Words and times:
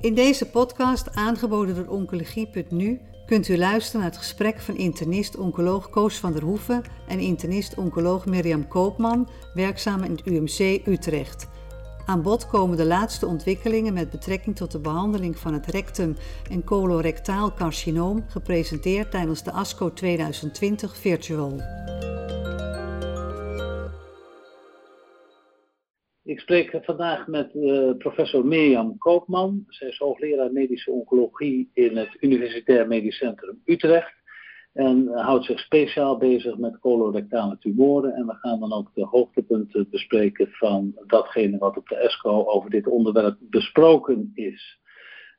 In 0.00 0.14
deze 0.14 0.46
podcast, 0.46 1.14
aangeboden 1.14 1.74
door 1.74 1.86
Oncologie.nu, 1.86 3.00
kunt 3.26 3.48
u 3.48 3.58
luisteren 3.58 4.00
naar 4.00 4.10
het 4.10 4.18
gesprek 4.18 4.60
van 4.60 4.76
internist-oncoloog 4.76 5.90
Koos 5.90 6.16
van 6.16 6.32
der 6.32 6.42
Hoeven 6.42 6.82
en 7.08 7.18
internist-oncoloog 7.18 8.26
Mirjam 8.26 8.68
Koopman, 8.68 9.28
werkzaam 9.54 10.02
in 10.02 10.10
het 10.10 10.26
UMC 10.26 10.86
Utrecht. 10.86 11.48
Aan 12.06 12.22
bod 12.22 12.46
komen 12.46 12.76
de 12.76 12.86
laatste 12.86 13.26
ontwikkelingen 13.26 13.92
met 13.92 14.10
betrekking 14.10 14.56
tot 14.56 14.72
de 14.72 14.78
behandeling 14.78 15.38
van 15.38 15.52
het 15.52 15.66
rectum- 15.66 16.16
en 16.50 16.64
colorectaal 16.64 17.54
carcinoom, 17.54 18.24
gepresenteerd 18.28 19.10
tijdens 19.10 19.42
de 19.42 19.52
ASCO 19.52 19.92
2020 19.92 20.96
Virtual. 20.96 21.60
Ik 26.28 26.40
spreek 26.40 26.78
vandaag 26.82 27.26
met 27.26 27.54
uh, 27.54 27.96
professor 27.98 28.46
Mirjam 28.46 28.98
Koopman. 28.98 29.64
Zij 29.68 29.88
is 29.88 29.98
hoogleraar 29.98 30.52
medische 30.52 30.90
oncologie 30.90 31.70
in 31.74 31.96
het 31.96 32.16
Universitair 32.20 32.86
Medisch 32.86 33.16
Centrum 33.16 33.62
Utrecht. 33.64 34.14
En 34.72 35.08
houdt 35.08 35.44
zich 35.44 35.58
speciaal 35.60 36.18
bezig 36.18 36.58
met 36.58 36.78
colorectale 36.78 37.58
tumoren. 37.58 38.14
En 38.14 38.26
we 38.26 38.34
gaan 38.34 38.60
dan 38.60 38.72
ook 38.72 38.90
de 38.94 39.04
hoogtepunten 39.04 39.88
bespreken 39.90 40.48
van 40.50 40.94
datgene 41.06 41.58
wat 41.58 41.76
op 41.76 41.88
de 41.88 41.96
ESCO 41.96 42.44
over 42.44 42.70
dit 42.70 42.86
onderwerp 42.86 43.36
besproken 43.40 44.30
is. 44.34 44.78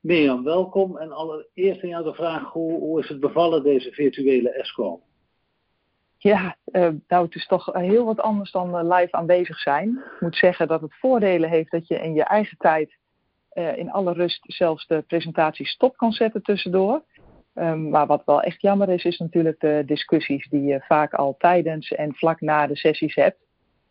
Mirjam, 0.02 0.44
welkom. 0.44 0.98
En 0.98 1.12
allereerst 1.12 1.84
aan 1.84 1.90
jou 1.90 2.03
de 2.03 2.14
vraag, 2.14 2.52
hoe, 2.52 2.80
hoe 2.80 3.00
is 3.00 3.09
het 3.09 3.20
bevallen 3.20 3.64
deze 3.64 3.92
virtuele 3.92 4.50
ESCO? 4.50 5.02
Ja, 6.22 6.58
uh, 6.72 6.90
nou 7.08 7.26
het 7.26 7.36
is 7.36 7.48
toch 7.48 7.73
heel 7.73 8.05
wat 8.05 8.20
anders 8.20 8.52
dan 8.52 8.76
uh, 8.76 8.98
live 8.98 9.12
aanwezig 9.12 9.59
zijn. 9.59 9.90
Ik 9.90 10.22
moet 10.22 10.36
zeggen 10.36 10.68
dat 10.68 10.82
het 10.82 10.95
voordelen 10.95 11.50
heeft 11.50 11.72
dat 11.72 11.88
je 11.88 11.95
in 11.95 12.14
je 12.14 12.23
eigen 12.23 12.58
tijd 12.58 12.98
uh, 13.54 13.78
in 13.78 13.92
alle 13.92 14.14
rust 14.14 14.44
zelfs 14.48 14.88
de 14.88 15.02
presentatie 15.02 15.68
stop 15.68 15.97
kan 15.97 16.12
zetten 16.12 16.42
tussendoor. 16.42 17.03
Um, 17.53 17.90
maar 17.90 18.08
wat 18.08 18.25
wel 18.25 18.42
echt 18.42 18.62
jammer 18.62 18.90
is, 18.90 19.03
is 19.03 19.17
natuurlijk 19.17 19.59
de 19.59 19.84
discussies 19.86 20.47
die 20.50 20.64
je 20.64 20.84
vaak 20.88 21.14
al 21.14 21.36
tijdens 21.38 21.92
en 21.92 22.16
vlak 22.16 22.42
na 22.42 22.67
de 22.67 22.75
sessies 22.75 23.16
hebt. 23.16 23.38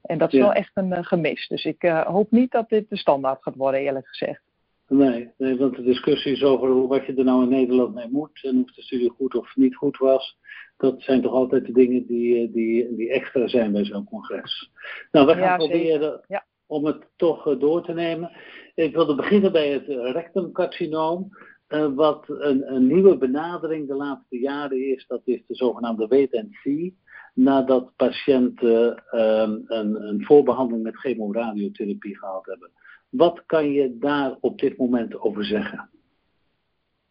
En 0.02 0.18
dat 0.18 0.32
is 0.32 0.38
ja. 0.38 0.44
wel 0.44 0.52
echt 0.52 0.70
een 0.74 1.04
gemis. 1.04 1.48
Dus 1.48 1.64
ik 1.64 1.82
hoop 2.06 2.30
niet 2.30 2.50
dat 2.50 2.68
dit 2.68 2.88
de 2.88 2.96
standaard 2.96 3.42
gaat 3.42 3.54
worden, 3.54 3.80
eerlijk 3.80 4.08
gezegd. 4.08 4.47
Nee, 4.88 5.30
nee, 5.36 5.56
want 5.56 5.76
de 5.76 5.82
discussies 5.82 6.42
over 6.42 6.86
wat 6.86 7.06
je 7.06 7.14
er 7.14 7.24
nou 7.24 7.42
in 7.42 7.48
Nederland 7.48 7.94
mee 7.94 8.08
moet 8.10 8.40
en 8.42 8.62
of 8.62 8.72
de 8.74 8.82
studie 8.82 9.10
goed 9.10 9.34
of 9.34 9.56
niet 9.56 9.76
goed 9.76 9.96
was, 9.96 10.38
dat 10.76 11.02
zijn 11.02 11.22
toch 11.22 11.32
altijd 11.32 11.66
de 11.66 11.72
dingen 11.72 12.06
die, 12.06 12.50
die, 12.50 12.96
die 12.96 13.10
extra 13.10 13.48
zijn 13.48 13.72
bij 13.72 13.84
zo'n 13.84 14.04
congres. 14.04 14.70
Nou, 15.12 15.26
we 15.26 15.32
gaan 15.32 15.42
ja, 15.42 15.56
proberen 15.56 16.20
ja. 16.28 16.46
om 16.66 16.84
het 16.84 17.06
toch 17.16 17.58
door 17.58 17.84
te 17.84 17.92
nemen. 17.92 18.30
Ik 18.74 18.94
wilde 18.94 19.14
beginnen 19.14 19.52
bij 19.52 19.68
het 19.68 19.86
rectumcarcinoom. 19.86 21.28
Uh, 21.68 21.94
wat 21.94 22.24
een, 22.28 22.74
een, 22.74 22.86
nieuwe 22.86 23.18
benadering 23.18 23.88
de 23.88 23.94
laatste 23.94 24.38
jaren 24.38 24.88
is, 24.94 25.06
dat 25.06 25.20
is 25.24 25.42
de 25.46 25.54
zogenaamde 25.54 26.06
wait-and-see. 26.06 26.96
Nadat 27.34 27.92
patiënten 27.96 29.02
een, 29.10 29.64
een 30.08 30.24
voorbehandeling 30.24 30.84
met 30.84 30.96
chemoradiotherapie 30.96 32.18
gehad 32.18 32.46
hebben. 32.46 32.70
Wat 33.08 33.46
kan 33.46 33.70
je 33.72 33.98
daar 33.98 34.36
op 34.40 34.58
dit 34.58 34.78
moment 34.78 35.20
over 35.20 35.44
zeggen? 35.44 35.90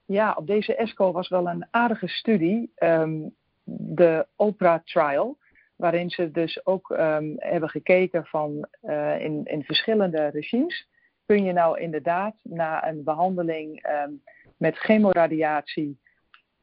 Ja, 0.05 0.33
op 0.37 0.47
deze 0.47 0.75
ESCO 0.75 1.11
was 1.11 1.29
wel 1.29 1.47
een 1.47 1.67
aardige 1.71 2.07
studie, 2.07 2.71
um, 2.75 3.35
de 3.63 4.27
Oprah 4.35 4.83
Trial, 4.83 5.37
waarin 5.75 6.09
ze 6.09 6.31
dus 6.31 6.65
ook 6.65 6.89
um, 6.89 7.33
hebben 7.37 7.69
gekeken 7.69 8.25
van 8.25 8.67
uh, 8.83 9.21
in, 9.21 9.41
in 9.43 9.63
verschillende 9.63 10.27
regimes. 10.27 10.87
Kun 11.25 11.43
je 11.43 11.53
nou 11.53 11.79
inderdaad 11.79 12.35
na 12.43 12.87
een 12.87 13.03
behandeling 13.03 13.87
um, 13.87 14.21
met 14.57 14.77
chemoradiatie 14.77 15.99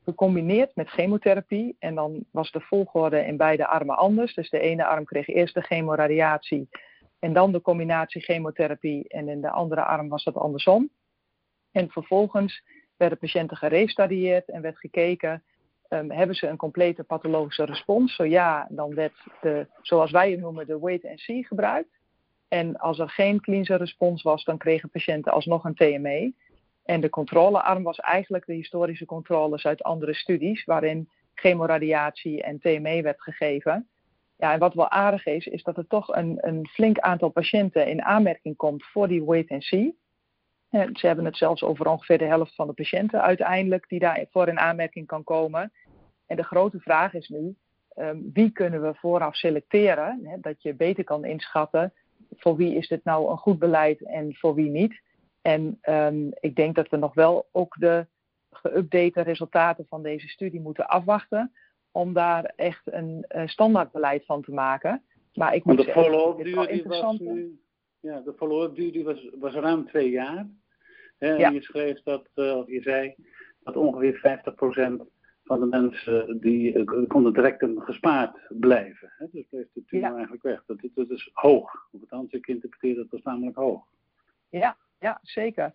gecombineerd 0.05 0.75
met 0.75 0.89
chemotherapie. 0.89 1.77
En 1.79 1.95
dan 1.95 2.25
was 2.31 2.51
de 2.51 2.61
volgorde 2.61 3.27
in 3.27 3.37
beide 3.37 3.67
armen 3.67 3.97
anders. 3.97 4.35
Dus 4.35 4.51
de 4.51 4.59
ene 4.59 4.85
arm 4.85 5.05
kreeg 5.05 5.29
eerst 5.29 5.55
de 5.55 5.63
chemoradiatie 5.63 6.69
en 7.25 7.33
dan 7.33 7.53
de 7.53 7.61
combinatie 7.61 8.21
chemotherapie 8.21 9.09
en 9.09 9.29
in 9.29 9.41
de 9.41 9.51
andere 9.51 9.85
arm 9.85 10.09
was 10.09 10.25
dat 10.25 10.37
andersom. 10.37 10.91
En 11.73 11.91
vervolgens 11.91 12.63
werden 12.97 13.19
patiënten 13.19 13.57
gerestadieerd 13.57 14.49
en 14.49 14.63
werd 14.63 14.79
gekeken, 14.79 15.43
um, 15.89 16.11
hebben 16.11 16.37
ze 16.37 16.47
een 16.47 16.57
complete 16.57 17.05
pathologische 17.05 17.65
respons? 17.65 18.15
Zo 18.15 18.25
ja, 18.25 18.67
dan 18.71 18.95
werd 18.95 19.15
de, 19.41 19.67
zoals 19.81 20.11
wij 20.11 20.31
het 20.31 20.41
noemen, 20.41 20.67
de 20.67 20.79
wait-and-see 20.79 21.45
gebruikt. 21.47 21.99
En 22.49 22.77
als 22.77 22.99
er 22.99 23.09
geen 23.09 23.41
klinische 23.41 23.77
respons 23.77 24.23
was, 24.23 24.45
dan 24.45 24.59
kregen 24.59 24.91
patiënten 24.91 25.33
alsnog 25.33 25.65
een 25.65 25.75
TME. 25.75 26.33
En 26.85 27.01
de 27.01 27.11
controlearm 27.11 27.83
was 27.83 27.99
eigenlijk 27.99 28.47
de 28.47 28.55
historische 28.55 29.05
controles 29.07 29.67
uit 29.67 29.83
andere 29.83 30.15
studies, 30.15 30.65
waarin 30.65 31.09
chemoradiatie 31.35 32.43
en 32.43 32.59
TME 32.59 33.03
werd 33.03 33.23
gegeven. 33.23 33.89
Ja, 34.45 34.53
en 34.53 34.59
wat 34.59 34.75
wel 34.75 34.91
aardig 34.91 35.27
is, 35.27 35.47
is 35.47 35.63
dat 35.63 35.77
er 35.77 35.87
toch 35.87 36.17
een, 36.17 36.39
een 36.41 36.69
flink 36.69 36.99
aantal 36.99 37.29
patiënten 37.29 37.87
in 37.87 38.03
aanmerking 38.03 38.57
komt 38.57 38.85
voor 38.85 39.09
die 39.09 39.25
wait-and-see. 39.25 39.97
Ze 40.71 41.07
hebben 41.07 41.25
het 41.25 41.37
zelfs 41.37 41.63
over 41.63 41.89
ongeveer 41.89 42.19
de 42.19 42.25
helft 42.25 42.55
van 42.55 42.67
de 42.67 42.73
patiënten 42.73 43.23
uiteindelijk 43.23 43.89
die 43.89 43.99
daarvoor 43.99 44.49
in 44.49 44.59
aanmerking 44.59 45.07
kan 45.07 45.25
komen. 45.25 45.73
En 46.27 46.37
de 46.37 46.43
grote 46.43 46.81
vraag 46.81 47.15
is 47.15 47.29
nu, 47.29 47.57
um, 47.97 48.31
wie 48.33 48.51
kunnen 48.51 48.83
we 48.83 48.95
vooraf 48.95 49.37
selecteren? 49.37 50.21
Hè, 50.25 50.37
dat 50.41 50.63
je 50.63 50.75
beter 50.75 51.05
kan 51.05 51.25
inschatten 51.25 51.93
voor 52.37 52.57
wie 52.57 52.75
is 52.75 52.89
dit 52.89 53.05
nou 53.05 53.31
een 53.31 53.39
goed 53.39 53.59
beleid 53.59 54.03
en 54.03 54.35
voor 54.35 54.55
wie 54.55 54.71
niet. 54.71 55.01
En 55.43 55.79
um, 55.83 56.31
ik 56.41 56.57
denk 56.57 56.75
dat 56.75 56.89
we 56.89 56.97
nog 56.97 57.15
wel 57.15 57.49
ook 57.53 57.77
de 57.79 58.07
geüpdate 58.51 59.23
resultaten 59.23 59.87
van 59.89 60.03
deze 60.03 60.29
studie 60.29 60.61
moeten 60.61 60.89
afwachten 60.89 61.53
om 61.95 62.13
daar 62.13 62.53
echt 62.57 62.83
een, 62.85 63.25
een 63.29 63.49
standaardbeleid 63.49 64.25
van 64.25 64.43
te 64.43 64.53
maken. 64.53 65.03
Maar 65.35 65.55
ik 65.55 65.65
moet 65.65 65.77
de 65.77 65.93
follow-up 65.93 66.45
duur 66.45 66.67
die 66.67 66.83
was 66.83 67.19
nu, 67.19 67.61
ja, 68.01 68.21
de 68.21 68.35
follow-up 68.37 68.75
duur 68.75 68.93
die 68.93 69.05
was, 69.05 69.31
was 69.39 69.55
ruim 69.55 69.87
twee 69.87 70.11
jaar. 70.11 70.47
Hè, 71.19 71.33
ja. 71.33 71.47
En 71.47 71.55
je 71.55 71.63
schreef 71.63 72.03
dat, 72.03 72.29
uh, 72.35 72.57
of 72.57 72.69
je 72.69 72.83
zei, 72.83 73.15
dat 73.63 73.77
ongeveer 73.77 74.43
50% 75.03 75.07
van 75.45 75.61
de 75.61 75.67
mensen 75.67 76.41
die 76.41 76.75
uh, 76.75 77.09
konden 77.09 77.33
direct 77.33 77.67
gespaard 77.77 78.39
blijven. 78.49 79.13
Hè? 79.19 79.27
Dus 79.33 79.47
bleef 79.51 79.67
de 79.73 79.85
tumor 79.87 80.09
ja. 80.09 80.15
eigenlijk 80.15 80.43
weg. 80.43 80.65
Dat, 80.67 80.79
dat 80.95 81.11
is 81.11 81.31
hoog. 81.33 81.89
Of 81.93 82.01
het 82.01 82.11
anders 82.11 82.33
ik 82.33 82.47
interpreteer 82.47 82.95
dat 82.95 83.11
was 83.11 83.23
namelijk 83.23 83.57
hoog. 83.57 83.85
Ja, 84.49 84.77
ja 84.99 85.19
zeker. 85.23 85.75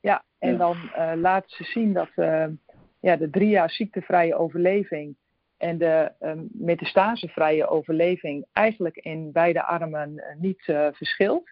Ja, 0.00 0.24
en 0.38 0.52
ja. 0.52 0.56
dan 0.56 0.76
uh, 0.76 1.12
laten 1.16 1.50
ze 1.50 1.64
zien 1.64 1.92
dat 1.92 2.10
ja, 3.00 3.16
de 3.16 3.30
drie 3.30 3.48
jaar 3.48 3.70
ziektevrije 3.70 4.34
overleving 4.34 5.16
en 5.56 5.78
de 5.78 6.12
um, 6.20 6.48
metastasevrije 6.52 7.68
overleving 7.68 8.46
eigenlijk 8.52 8.96
in 8.96 9.32
beide 9.32 9.62
armen 9.62 10.12
uh, 10.12 10.24
niet 10.38 10.66
uh, 10.66 10.88
verschilt. 10.92 11.50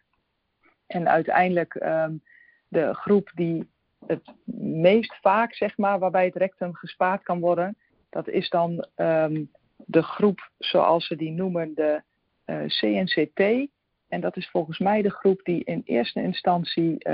En 0.87 1.09
uiteindelijk 1.09 1.75
um, 1.75 2.23
de 2.69 2.95
groep 2.95 3.31
die 3.35 3.69
het 4.07 4.23
meest 4.61 5.17
vaak, 5.21 5.55
zeg 5.55 5.77
maar, 5.77 5.99
waarbij 5.99 6.25
het 6.25 6.37
rectum 6.37 6.75
gespaard 6.75 7.23
kan 7.23 7.41
worden, 7.41 7.77
dat 8.11 8.29
is 8.29 8.49
dan 8.49 8.87
um, 8.97 9.51
de 9.77 10.03
groep 10.03 10.51
zoals 10.59 11.07
ze 11.07 11.17
die 11.17 11.33
noemen, 11.33 11.75
de 11.75 12.03
uh, 12.47 12.65
CNCT. 12.67 13.71
En 14.09 14.21
dat 14.21 14.37
is 14.37 14.51
volgens 14.51 14.79
mij 14.79 15.03
de 15.03 15.11
groep 15.11 15.41
die 15.45 15.65
in 15.65 15.83
eerste 15.85 16.23
instantie 16.23 17.09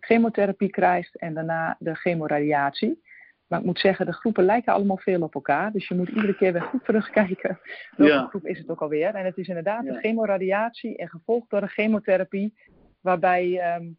chemotherapie 0.00 0.70
krijgt 0.70 1.16
en 1.16 1.34
daarna 1.34 1.76
de 1.78 1.94
chemoradiatie. 1.94 3.02
Maar 3.52 3.60
ik 3.60 3.66
moet 3.66 3.78
zeggen, 3.78 4.06
de 4.06 4.12
groepen 4.12 4.44
lijken 4.44 4.72
allemaal 4.72 4.96
veel 4.96 5.22
op 5.22 5.34
elkaar. 5.34 5.72
Dus 5.72 5.88
je 5.88 5.94
moet 5.94 6.08
iedere 6.08 6.34
keer 6.34 6.52
weer 6.52 6.62
goed 6.62 6.84
terugkijken. 6.84 7.58
Welke 7.96 8.12
ja. 8.12 8.26
groep 8.26 8.46
is 8.46 8.58
het 8.58 8.68
ook 8.68 8.80
alweer? 8.80 9.14
En 9.14 9.24
het 9.24 9.36
is 9.36 9.48
inderdaad 9.48 9.84
ja. 9.84 9.92
de 9.92 9.98
chemoradiatie 9.98 10.96
en 10.96 11.08
gevolgd 11.08 11.50
door 11.50 11.60
de 11.60 11.66
chemotherapie. 11.66 12.54
Waarbij 13.00 13.74
um, 13.76 13.96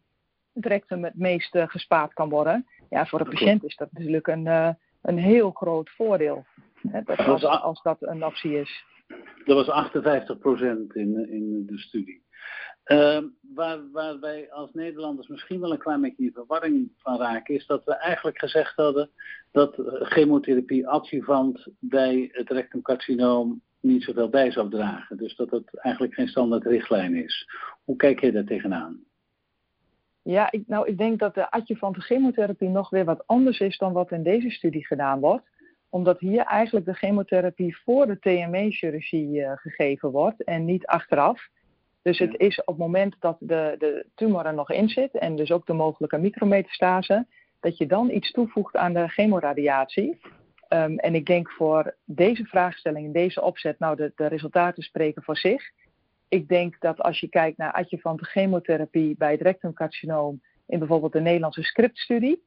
het 0.52 0.66
rectum 0.66 1.04
het 1.04 1.18
meest 1.18 1.54
uh, 1.54 1.68
gespaard 1.68 2.12
kan 2.12 2.28
worden. 2.28 2.66
Ja, 2.90 3.06
voor 3.06 3.18
de 3.18 3.30
patiënt 3.30 3.64
is 3.64 3.76
dat 3.76 3.92
natuurlijk 3.92 4.26
een, 4.26 4.46
uh, 4.46 4.68
een 5.02 5.18
heel 5.18 5.50
groot 5.50 5.90
voordeel. 5.90 6.44
Hè, 6.88 7.02
dat 7.02 7.18
als, 7.18 7.44
als 7.44 7.82
dat 7.82 7.96
een 8.00 8.24
optie 8.24 8.60
is. 8.60 8.84
Dat 9.44 9.66
was 9.66 9.90
58% 9.92 10.36
in, 10.92 11.28
in 11.30 11.66
de 11.66 11.78
studie. 11.78 12.22
Uh, 12.86 13.18
waar, 13.54 13.90
waar 13.92 14.20
wij 14.20 14.52
als 14.52 14.72
Nederlanders 14.72 15.28
misschien 15.28 15.60
wel 15.60 15.72
een 15.72 15.78
klein 15.78 16.00
beetje 16.00 16.24
in 16.24 16.32
verwarring 16.32 16.92
van 16.96 17.18
raken, 17.18 17.54
is 17.54 17.66
dat 17.66 17.84
we 17.84 17.94
eigenlijk 17.94 18.38
gezegd 18.38 18.76
hadden 18.76 19.10
dat 19.52 19.74
chemotherapie 19.88 20.88
adjuvant 20.88 21.66
bij 21.78 22.28
het 22.32 22.50
rectumcarcinoom 22.50 23.62
niet 23.80 24.02
zoveel 24.02 24.28
bij 24.28 24.50
zou 24.50 24.70
dragen. 24.70 25.16
Dus 25.16 25.36
dat 25.36 25.50
het 25.50 25.78
eigenlijk 25.80 26.14
geen 26.14 26.28
standaard 26.28 26.64
richtlijn 26.64 27.14
is. 27.14 27.48
Hoe 27.84 27.96
kijk 27.96 28.20
je 28.20 28.32
daar 28.32 28.44
tegenaan? 28.44 29.04
Ja, 30.22 30.50
ik, 30.50 30.62
nou, 30.66 30.88
ik 30.88 30.98
denk 30.98 31.18
dat 31.18 31.34
de 31.34 31.50
adjuvante 31.50 32.00
chemotherapie 32.00 32.68
nog 32.68 32.90
weer 32.90 33.04
wat 33.04 33.26
anders 33.26 33.60
is 33.60 33.78
dan 33.78 33.92
wat 33.92 34.10
in 34.10 34.22
deze 34.22 34.50
studie 34.50 34.86
gedaan 34.86 35.20
wordt. 35.20 35.44
Omdat 35.88 36.20
hier 36.20 36.44
eigenlijk 36.44 36.86
de 36.86 36.94
chemotherapie 36.94 37.76
voor 37.76 38.06
de 38.06 38.18
TME-chirurgie 38.18 39.38
uh, 39.38 39.52
gegeven 39.54 40.10
wordt 40.10 40.44
en 40.44 40.64
niet 40.64 40.86
achteraf. 40.86 41.48
Dus 42.04 42.18
het 42.18 42.38
is 42.38 42.60
op 42.60 42.66
het 42.66 42.76
moment 42.76 43.16
dat 43.20 43.36
de, 43.40 43.74
de 43.78 44.06
tumor 44.14 44.46
er 44.46 44.54
nog 44.54 44.70
in 44.70 44.88
zit 44.88 45.14
en 45.14 45.36
dus 45.36 45.50
ook 45.50 45.66
de 45.66 45.72
mogelijke 45.72 46.18
micrometastase, 46.18 47.26
dat 47.60 47.76
je 47.76 47.86
dan 47.86 48.10
iets 48.10 48.30
toevoegt 48.30 48.76
aan 48.76 48.92
de 48.92 49.08
chemoradiatie. 49.08 50.20
Um, 50.68 50.98
en 50.98 51.14
ik 51.14 51.26
denk 51.26 51.50
voor 51.50 51.96
deze 52.04 52.44
vraagstelling, 52.44 53.12
deze 53.12 53.42
opzet, 53.42 53.78
nou 53.78 53.96
de, 53.96 54.12
de 54.16 54.26
resultaten 54.26 54.82
spreken 54.82 55.22
voor 55.22 55.36
zich. 55.36 55.70
Ik 56.28 56.48
denk 56.48 56.80
dat 56.80 57.00
als 57.00 57.20
je 57.20 57.28
kijkt 57.28 57.58
naar 57.58 57.72
adjuvante 57.72 58.24
chemotherapie 58.24 59.16
bij 59.16 59.32
het 59.32 59.40
rectumcarcinoom 59.40 60.42
in 60.66 60.78
bijvoorbeeld 60.78 61.12
de 61.12 61.20
Nederlandse 61.20 61.62
scriptstudie, 61.62 62.42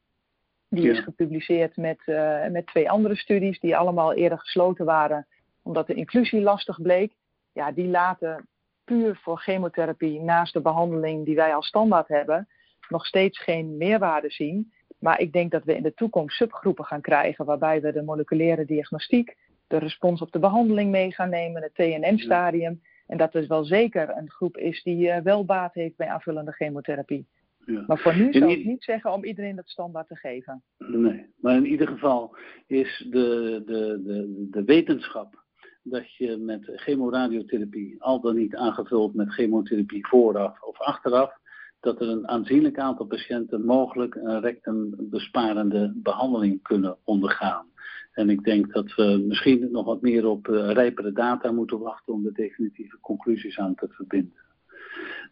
die 0.69 0.89
is 0.89 0.99
gepubliceerd 0.99 1.77
met, 1.77 1.99
uh, 2.05 2.47
met 2.47 2.67
twee 2.67 2.89
andere 2.89 3.15
studies 3.15 3.59
die 3.59 3.77
allemaal 3.77 4.13
eerder 4.13 4.39
gesloten 4.39 4.85
waren 4.85 5.27
omdat 5.61 5.87
de 5.87 5.93
inclusie 5.93 6.41
lastig 6.41 6.81
bleek. 6.81 7.13
Ja, 7.53 7.71
die 7.71 7.87
laten 7.87 8.47
puur 8.87 9.19
voor 9.21 9.39
chemotherapie 9.39 10.21
naast 10.21 10.53
de 10.53 10.61
behandeling 10.61 11.25
die 11.25 11.35
wij 11.35 11.55
als 11.55 11.67
standaard 11.67 12.07
hebben 12.07 12.47
nog 12.89 13.05
steeds 13.05 13.39
geen 13.39 13.77
meerwaarde 13.77 14.29
zien. 14.29 14.71
Maar 14.99 15.19
ik 15.19 15.33
denk 15.33 15.51
dat 15.51 15.63
we 15.63 15.75
in 15.75 15.83
de 15.83 15.93
toekomst 15.93 16.37
subgroepen 16.37 16.85
gaan 16.85 17.01
krijgen 17.01 17.45
waarbij 17.45 17.81
we 17.81 17.91
de 17.91 18.03
moleculaire 18.03 18.65
diagnostiek, 18.65 19.35
de 19.67 19.77
respons 19.77 20.21
op 20.21 20.31
de 20.31 20.39
behandeling 20.39 20.91
mee 20.91 21.13
gaan 21.13 21.29
nemen, 21.29 21.61
het 21.61 21.75
TNN-stadium. 21.75 22.81
En 23.07 23.17
dat 23.17 23.35
is 23.35 23.47
wel 23.47 23.63
zeker 23.63 24.17
een 24.17 24.29
groep 24.29 24.57
is 24.57 24.83
die 24.83 25.07
uh, 25.07 25.17
wel 25.17 25.45
baat 25.45 25.73
heeft 25.73 25.95
bij 25.95 26.07
aanvullende 26.07 26.51
chemotherapie. 26.51 27.27
Ja. 27.65 27.83
Maar 27.87 27.99
voor 27.99 28.15
nu 28.15 28.33
zou 28.33 28.51
ik 28.51 28.65
niet 28.65 28.83
zeggen 28.83 29.13
om 29.13 29.23
iedereen 29.23 29.55
dat 29.55 29.69
standaard 29.69 30.07
te 30.07 30.15
geven. 30.15 30.63
Nee, 30.77 31.25
maar 31.37 31.55
in 31.55 31.65
ieder 31.65 31.87
geval 31.87 32.35
is 32.67 33.07
de, 33.09 33.61
de, 33.65 34.01
de, 34.03 34.47
de 34.51 34.63
wetenschap 34.63 35.45
dat 35.89 36.15
je 36.15 36.37
met 36.37 36.71
chemoradiotherapie, 36.75 37.95
al 38.03 38.21
dan 38.21 38.35
niet 38.35 38.55
aangevuld 38.55 39.13
met 39.13 39.33
chemotherapie 39.33 40.07
vooraf 40.07 40.61
of 40.61 40.79
achteraf, 40.79 41.37
dat 41.79 42.01
er 42.01 42.09
een 42.09 42.27
aanzienlijk 42.27 42.79
aantal 42.79 43.05
patiënten 43.05 43.65
mogelijk 43.65 44.15
een 44.15 44.39
rectumbesparende 44.39 45.91
behandeling 45.95 46.61
kunnen 46.61 46.97
ondergaan. 47.03 47.65
En 48.11 48.29
ik 48.29 48.43
denk 48.43 48.73
dat 48.73 48.95
we 48.95 49.23
misschien 49.27 49.71
nog 49.71 49.85
wat 49.85 50.01
meer 50.01 50.27
op 50.27 50.47
uh, 50.47 50.71
rijpere 50.71 51.11
data 51.11 51.51
moeten 51.51 51.79
wachten 51.79 52.13
om 52.13 52.23
de 52.23 52.31
definitieve 52.31 52.99
conclusies 52.99 53.59
aan 53.59 53.75
te 53.75 53.87
verbinden. 53.89 54.45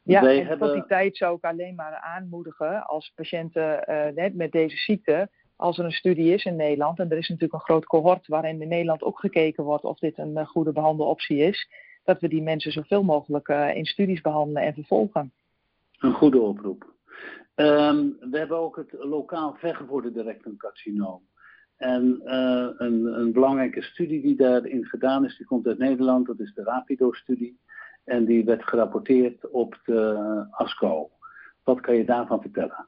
Ja, 0.04 0.22
Wij 0.22 0.40
en 0.40 0.48
hebben... 0.48 0.68
tot 0.68 0.78
die 0.78 0.86
tijd 0.86 1.18
zou 1.18 1.36
ik 1.36 1.44
alleen 1.44 1.76
maar 1.76 1.96
aanmoedigen 1.96 2.86
als 2.86 3.12
patiënten 3.16 3.86
uh, 4.16 4.30
met 4.34 4.52
deze 4.52 4.78
ziekte, 4.78 5.30
als 5.56 5.78
er 5.78 5.86
een 5.86 5.92
studie 5.92 6.34
is 6.34 6.44
in 6.46 6.56
Nederland, 6.56 7.00
en 7.00 7.12
er 7.12 7.18
is 7.18 7.30
natuurlijk 7.30 7.54
een 7.54 7.68
groot 7.68 7.86
cohort 7.86 8.28
waarin 8.28 8.62
in 8.62 8.68
Nederland 8.68 9.04
ook 9.04 9.20
gekeken 9.20 9.64
wordt 9.64 9.84
of 9.84 10.00
dit 10.00 10.18
een 10.18 10.38
uh, 10.38 10.48
goede 10.48 10.72
behandeloptie 10.72 11.38
is, 11.38 11.70
dat 12.04 12.20
we 12.20 12.28
die 12.28 12.42
mensen 12.42 12.72
zoveel 12.72 13.04
mogelijk 13.04 13.48
in 13.74 13.86
studies 13.86 14.22
behandelen 14.22 14.64
en 14.64 14.74
vervolgen. 14.74 15.32
Een 16.00 16.14
goede 16.14 16.40
oproep. 16.40 16.94
Um, 17.56 18.18
we 18.20 18.38
hebben 18.38 18.58
ook 18.58 18.76
het 18.76 18.96
lokaal 19.00 19.56
vergevorderde 19.58 20.22
rectumcarcinoom. 20.22 21.22
En 21.78 22.22
uh, 22.26 22.70
een, 22.78 23.20
een, 23.20 23.32
belangrijke 23.32 23.82
studie 23.82 24.22
die 24.22 24.36
daarin 24.36 24.86
gedaan 24.86 25.26
is, 25.26 25.38
die 25.38 25.46
komt 25.46 25.68
uit 25.68 25.78
Nederland, 25.78 26.28
dat 26.28 26.40
is 26.40 26.54
de 26.54 26.64
Rapido-studie. 26.64 27.60
En 28.04 28.26
die 28.26 28.46
werd 28.46 28.64
gerapporteerd 28.64 29.50
op 29.50 29.80
de 29.86 30.48
ASCO. 30.52 31.10
Wat 31.64 31.82
kan 31.82 31.96
je 31.96 32.06
daarvan 32.06 32.42
vertellen? 32.42 32.88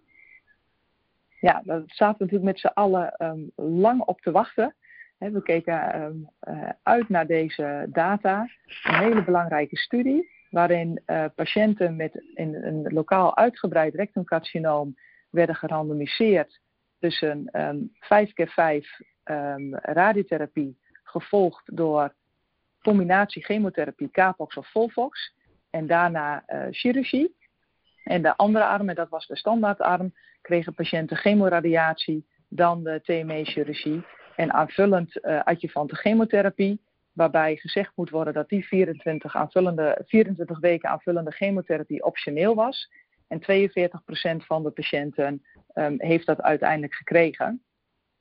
Ja, 1.39 1.61
daar 1.65 1.81
zaten 1.85 2.17
we 2.17 2.23
natuurlijk 2.23 2.43
met 2.43 2.59
z'n 2.59 2.67
allen 2.73 3.13
um, 3.17 3.51
lang 3.55 4.01
op 4.01 4.21
te 4.21 4.31
wachten. 4.31 4.75
we 5.17 5.41
keken 5.43 6.01
um, 6.01 6.29
uh, 6.47 6.69
uit 6.83 7.09
naar 7.09 7.27
deze 7.27 7.87
data. 7.89 8.49
Een 8.83 8.95
hele 8.95 9.23
belangrijke 9.23 9.77
studie 9.77 10.35
waarin 10.49 11.01
uh, 11.05 11.25
patiënten 11.35 11.95
met 11.95 12.23
in 12.33 12.55
een 12.55 12.93
lokaal 12.93 13.37
uitgebreid 13.37 13.95
rectumcarcinoom 13.95 14.95
werden 15.29 15.55
gerandomiseerd 15.55 16.59
tussen 16.99 17.49
um, 17.51 17.91
5 17.99 18.33
keer 18.33 18.49
5 18.49 18.99
um, 19.23 19.75
radiotherapie 19.75 20.79
gevolgd 21.03 21.75
door 21.75 22.13
combinatie 22.81 23.43
chemotherapie 23.43 24.11
Capox 24.11 24.55
of 24.55 24.71
Volvox 24.71 25.35
en 25.69 25.87
daarna 25.87 26.43
uh, 26.47 26.65
chirurgie. 26.71 27.35
En 28.07 28.21
de 28.21 28.37
andere 28.37 28.65
arm, 28.65 28.89
en 28.89 28.95
dat 28.95 29.09
was 29.09 29.27
de 29.27 29.37
standaardarm, 29.37 30.13
kregen 30.41 30.73
patiënten 30.73 31.17
chemoradiatie, 31.17 32.25
dan 32.47 32.83
de 32.83 33.01
TME-chirurgie 33.03 34.05
en 34.35 34.53
aanvullend 34.53 35.19
uh, 35.21 35.43
adjuvante 35.43 35.95
chemotherapie 35.95 36.81
waarbij 37.13 37.55
gezegd 37.55 37.91
moet 37.95 38.09
worden 38.09 38.33
dat 38.33 38.49
die 38.49 38.67
24, 38.67 39.35
aanvullende, 39.35 40.01
24 40.05 40.59
weken 40.59 40.89
aanvullende 40.89 41.31
chemotherapie 41.31 42.03
optioneel 42.03 42.55
was. 42.55 42.89
En 43.27 43.41
42% 43.41 44.45
van 44.45 44.63
de 44.63 44.71
patiënten 44.71 45.43
um, 45.73 45.95
heeft 45.97 46.25
dat 46.25 46.41
uiteindelijk 46.41 46.93
gekregen. 46.93 47.63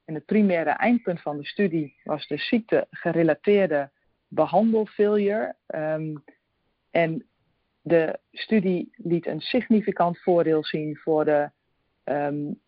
En 0.05 0.15
het 0.15 0.25
primaire 0.25 0.71
eindpunt 0.71 1.21
van 1.21 1.37
de 1.37 1.47
studie 1.47 2.00
was 2.05 2.27
de 2.27 2.37
ziekte-gerelateerde 2.37 3.91
behandelfailure. 4.29 5.55
Um, 5.67 6.25
en 6.91 7.27
de 7.87 8.19
studie 8.33 8.91
liet 8.97 9.27
een 9.27 9.41
significant 9.41 10.19
voordeel 10.19 10.65
zien 10.65 10.97
voor 10.97 11.25
de, 11.25 11.50
um, 12.05 12.61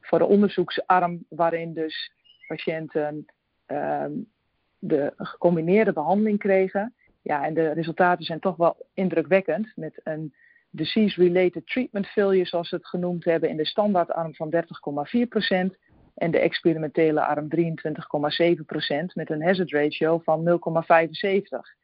voor 0.00 0.18
de 0.18 0.24
onderzoeksarm, 0.24 1.24
waarin 1.28 1.74
dus 1.74 2.12
patiënten 2.46 3.26
um, 3.66 4.30
de 4.78 5.12
gecombineerde 5.16 5.92
behandeling 5.92 6.38
kregen. 6.38 6.94
Ja, 7.22 7.44
en 7.44 7.54
de 7.54 7.72
resultaten 7.72 8.24
zijn 8.24 8.40
toch 8.40 8.56
wel 8.56 8.86
indrukwekkend 8.94 9.72
met 9.76 10.00
een 10.04 10.34
disease-related 10.70 11.66
treatment 11.66 12.06
failure, 12.06 12.46
zoals 12.46 12.70
we 12.70 12.76
het 12.76 12.86
genoemd 12.86 13.24
hebben, 13.24 13.48
in 13.48 13.56
de 13.56 13.66
standaardarm 13.66 14.34
van 14.34 14.54
30,4% 14.54 14.60
en 16.14 16.30
de 16.30 16.38
experimentele 16.38 17.24
arm 17.24 17.48
23,7% 17.56 17.62
met 19.14 19.30
een 19.30 19.42
hazard 19.42 19.70
ratio 19.70 20.18
van 20.18 20.44
0,75. 20.48 21.79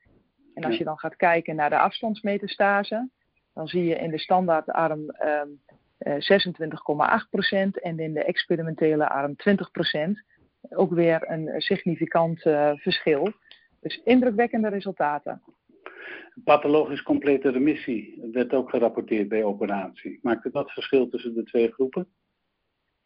En 0.57 0.65
als 0.65 0.77
je 0.77 0.85
dan 0.85 0.99
gaat 0.99 1.17
kijken 1.17 1.57
naar 1.57 1.71
de 1.71 1.79
afstandsmetastase, 1.79 3.09
dan 3.55 3.69
zie 3.69 3.85
je 3.85 3.95
in 3.95 4.11
de 4.11 4.19
standaardarm 4.19 5.01
um, 5.01 5.61
uh, 5.99 6.15
26,8% 6.15 7.83
en 7.83 7.99
in 7.99 8.13
de 8.13 8.25
experimentele 8.25 9.09
arm 9.09 9.35
20% 9.51 9.55
ook 10.69 10.93
weer 10.93 11.31
een 11.31 11.61
significant 11.61 12.45
uh, 12.45 12.73
verschil. 12.75 13.33
Dus 13.81 14.01
indrukwekkende 14.05 14.69
resultaten. 14.69 15.43
Pathologisch 16.45 17.03
complete 17.03 17.51
remissie 17.51 18.29
werd 18.33 18.53
ook 18.53 18.71
gerapporteerd 18.71 19.29
bij 19.29 19.45
operatie. 19.45 20.19
Maakte 20.23 20.51
dat 20.51 20.73
verschil 20.73 21.09
tussen 21.09 21.35
de 21.35 21.43
twee 21.43 21.73
groepen? 21.73 22.09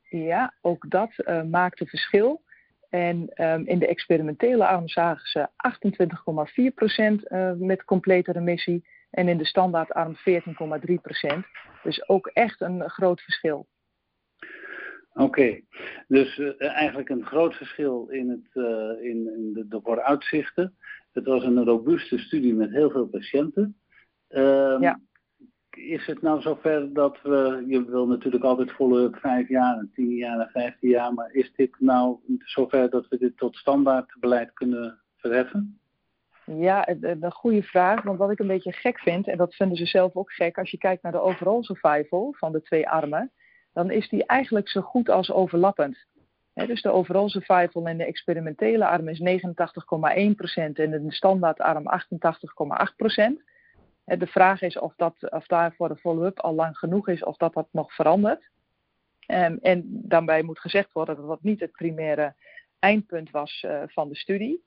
Ja, 0.02 0.54
ook 0.60 0.90
dat 0.90 1.12
uh, 1.16 1.42
maakte 1.42 1.86
verschil. 1.86 2.42
En 2.90 3.44
um, 3.44 3.66
in 3.66 3.78
de 3.78 3.87
experimentele 3.87 4.66
arm 4.66 4.88
zagen 4.88 5.26
ze 5.26 5.49
28,4% 7.20 7.25
uh, 7.25 7.52
met 7.52 7.85
complete 7.85 8.32
remissie. 8.32 8.85
En 9.11 9.28
in 9.28 9.38
de 9.38 9.44
standaardarm 9.44 10.16
14,3%. 10.16 11.38
Dus 11.82 12.09
ook 12.09 12.26
echt 12.26 12.61
een 12.61 12.90
groot 12.90 13.20
verschil. 13.20 13.66
Oké, 15.14 15.61
dus 16.09 16.38
uh, 16.38 16.52
eigenlijk 16.59 17.09
een 17.09 17.26
groot 17.26 17.54
verschil 17.54 18.06
in, 18.09 18.28
het, 18.28 18.64
uh, 18.64 19.04
in, 19.04 19.32
in 19.37 19.50
de, 19.52 19.68
de, 19.68 19.80
vooruitzichten. 19.82 20.76
Het 21.12 21.25
was 21.25 21.44
een 21.44 21.64
robuuste 21.64 22.18
studie 22.18 22.54
met 22.54 22.70
heel 22.70 22.90
veel 22.90 23.06
patiënten. 23.06 23.76
Uh, 24.30 24.76
ja. 24.80 25.00
Is 25.90 26.06
het 26.06 26.23
nou 26.23 26.40
zover 26.40 26.92
dat 26.92 27.18
we, 27.23 27.64
je 27.68 27.85
wil 27.85 28.06
natuurlijk 28.06 28.44
altijd 28.44 28.73
volle 28.73 29.11
vijf 29.12 29.49
jaar 29.49 29.78
en 29.78 29.90
tien 29.94 30.11
jaar 30.11 30.38
en 30.38 30.50
vijftien 30.52 30.90
jaar, 30.90 31.14
maar 31.14 31.32
is 31.32 31.52
dit 31.56 31.76
nou 31.78 32.16
zover 32.38 32.90
dat 32.90 33.09
we 33.09 33.18
dit 33.18 33.37
tot 33.37 33.56
standaardbeleid 33.56 34.52
kunnen 34.52 35.00
verheffen? 35.16 35.80
Ja, 36.44 36.88
een 36.88 37.32
goede 37.32 37.62
vraag. 37.62 38.02
Want 38.02 38.18
wat 38.18 38.30
ik 38.30 38.38
een 38.38 38.47
beetje 38.47 38.73
gek 38.73 38.99
vind, 38.99 39.28
en 39.28 39.37
dat 39.37 39.54
vinden 39.54 39.76
ze 39.76 39.87
zelf 39.87 40.16
ook 40.16 40.32
gek, 40.32 40.59
als 40.59 40.70
je 40.70 40.78
kijkt 40.78 41.02
naar 41.02 41.12
de 41.12 41.20
overall 41.20 41.62
survival 41.62 42.35
van 42.37 42.52
de 42.52 42.62
twee 42.62 42.88
armen, 42.88 43.30
dan 43.73 43.90
is 43.90 44.09
die 44.09 44.26
eigenlijk 44.26 44.68
zo 44.68 44.80
goed 44.80 45.09
als 45.09 45.32
overlappend. 45.32 46.06
dus 46.54 46.82
de 46.82 46.90
overall 46.90 47.28
survival 47.28 47.88
in 47.88 47.99
de 47.99 48.04
experimentele 48.04 48.87
arm 48.87 49.09
is 49.09 49.20
89,1% 49.20 49.25
en 50.73 50.90
de 50.90 51.04
standaardarm 51.09 51.85
88,8%. 53.38 53.50
De 54.18 54.26
vraag 54.26 54.62
is 54.62 54.78
of, 54.78 54.94
dat, 54.96 55.30
of 55.30 55.46
daar 55.46 55.74
voor 55.74 55.88
de 55.88 55.96
follow-up 55.96 56.38
al 56.38 56.54
lang 56.54 56.78
genoeg 56.78 57.08
is 57.08 57.24
of 57.24 57.36
dat 57.36 57.54
dat 57.54 57.68
nog 57.70 57.94
verandert. 57.94 58.50
Um, 59.26 59.58
en 59.62 59.82
daarbij 59.86 60.42
moet 60.42 60.58
gezegd 60.58 60.92
worden 60.92 61.16
dat 61.16 61.26
dat 61.26 61.42
niet 61.42 61.60
het 61.60 61.72
primaire 61.72 62.34
eindpunt 62.78 63.30
was 63.30 63.64
uh, 63.66 63.82
van 63.86 64.08
de 64.08 64.16
studie. 64.16 64.64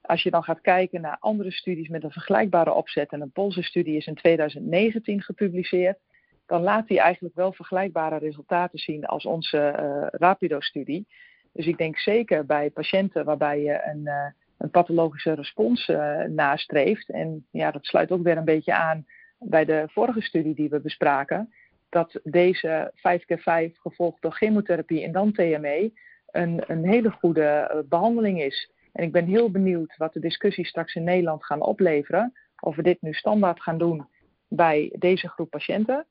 Als 0.00 0.22
je 0.22 0.30
dan 0.30 0.42
gaat 0.42 0.60
kijken 0.60 1.00
naar 1.00 1.16
andere 1.20 1.50
studies 1.50 1.88
met 1.88 2.04
een 2.04 2.10
vergelijkbare 2.10 2.72
opzet, 2.72 3.12
en 3.12 3.20
een 3.20 3.30
Poolse 3.30 3.62
studie 3.62 3.96
is 3.96 4.06
in 4.06 4.14
2019 4.14 5.22
gepubliceerd, 5.22 5.98
dan 6.46 6.62
laat 6.62 6.88
hij 6.88 6.98
eigenlijk 6.98 7.34
wel 7.34 7.52
vergelijkbare 7.52 8.18
resultaten 8.18 8.78
zien 8.78 9.04
als 9.04 9.26
onze 9.26 9.56
uh, 9.80 10.06
Rapido-studie. 10.10 11.06
Dus 11.52 11.66
ik 11.66 11.78
denk 11.78 11.98
zeker 11.98 12.46
bij 12.46 12.70
patiënten 12.70 13.24
waarbij 13.24 13.60
je 13.60 13.82
een, 13.84 14.34
een 14.58 14.70
pathologische 14.70 15.32
respons 15.32 15.88
uh, 15.88 16.22
nastreeft. 16.22 17.10
En 17.10 17.46
ja, 17.50 17.70
dat 17.70 17.84
sluit 17.84 18.12
ook 18.12 18.22
weer 18.22 18.36
een 18.36 18.44
beetje 18.44 18.74
aan 18.74 19.06
bij 19.38 19.64
de 19.64 19.84
vorige 19.86 20.20
studie 20.20 20.54
die 20.54 20.68
we 20.68 20.80
bespraken. 20.80 21.52
dat 21.88 22.20
deze 22.22 22.92
5x5 22.96 23.72
gevolgd 23.72 24.22
door 24.22 24.32
chemotherapie 24.32 25.04
en 25.04 25.12
dan 25.12 25.32
TME 25.32 25.92
een, 26.26 26.62
een 26.66 26.88
hele 26.88 27.10
goede 27.10 27.44
eh, 27.44 27.78
behandeling 27.88 28.42
is. 28.42 28.72
En 28.92 29.04
ik 29.04 29.12
ben 29.12 29.26
heel 29.26 29.50
benieuwd 29.50 29.96
wat 29.96 30.12
de 30.12 30.20
discussies 30.20 30.68
straks 30.68 30.94
in 30.94 31.04
Nederland 31.04 31.44
gaan 31.44 31.62
opleveren. 31.62 32.32
Of 32.60 32.76
we 32.76 32.82
dit 32.82 33.02
nu 33.02 33.12
standaard 33.12 33.62
gaan 33.62 33.78
doen 33.78 34.08
bij 34.48 34.94
deze 34.98 35.28
groep 35.28 35.50
patiënten. 35.50 36.06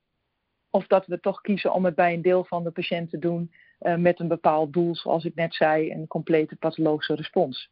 Of 0.69 0.87
dat 0.87 1.05
we 1.05 1.19
toch 1.19 1.41
kiezen 1.41 1.73
om 1.73 1.85
het 1.85 1.95
bij 1.95 2.13
een 2.13 2.21
deel 2.21 2.43
van 2.43 2.63
de 2.63 2.71
patiënten 2.71 3.19
te 3.19 3.27
doen 3.27 3.51
uh, 3.79 3.95
met 3.95 4.19
een 4.19 4.27
bepaald 4.27 4.73
doel, 4.73 4.95
zoals 4.95 5.25
ik 5.25 5.35
net 5.35 5.53
zei, 5.53 5.91
een 5.91 6.07
complete 6.07 6.55
pathologische 6.55 7.15
respons. 7.15 7.71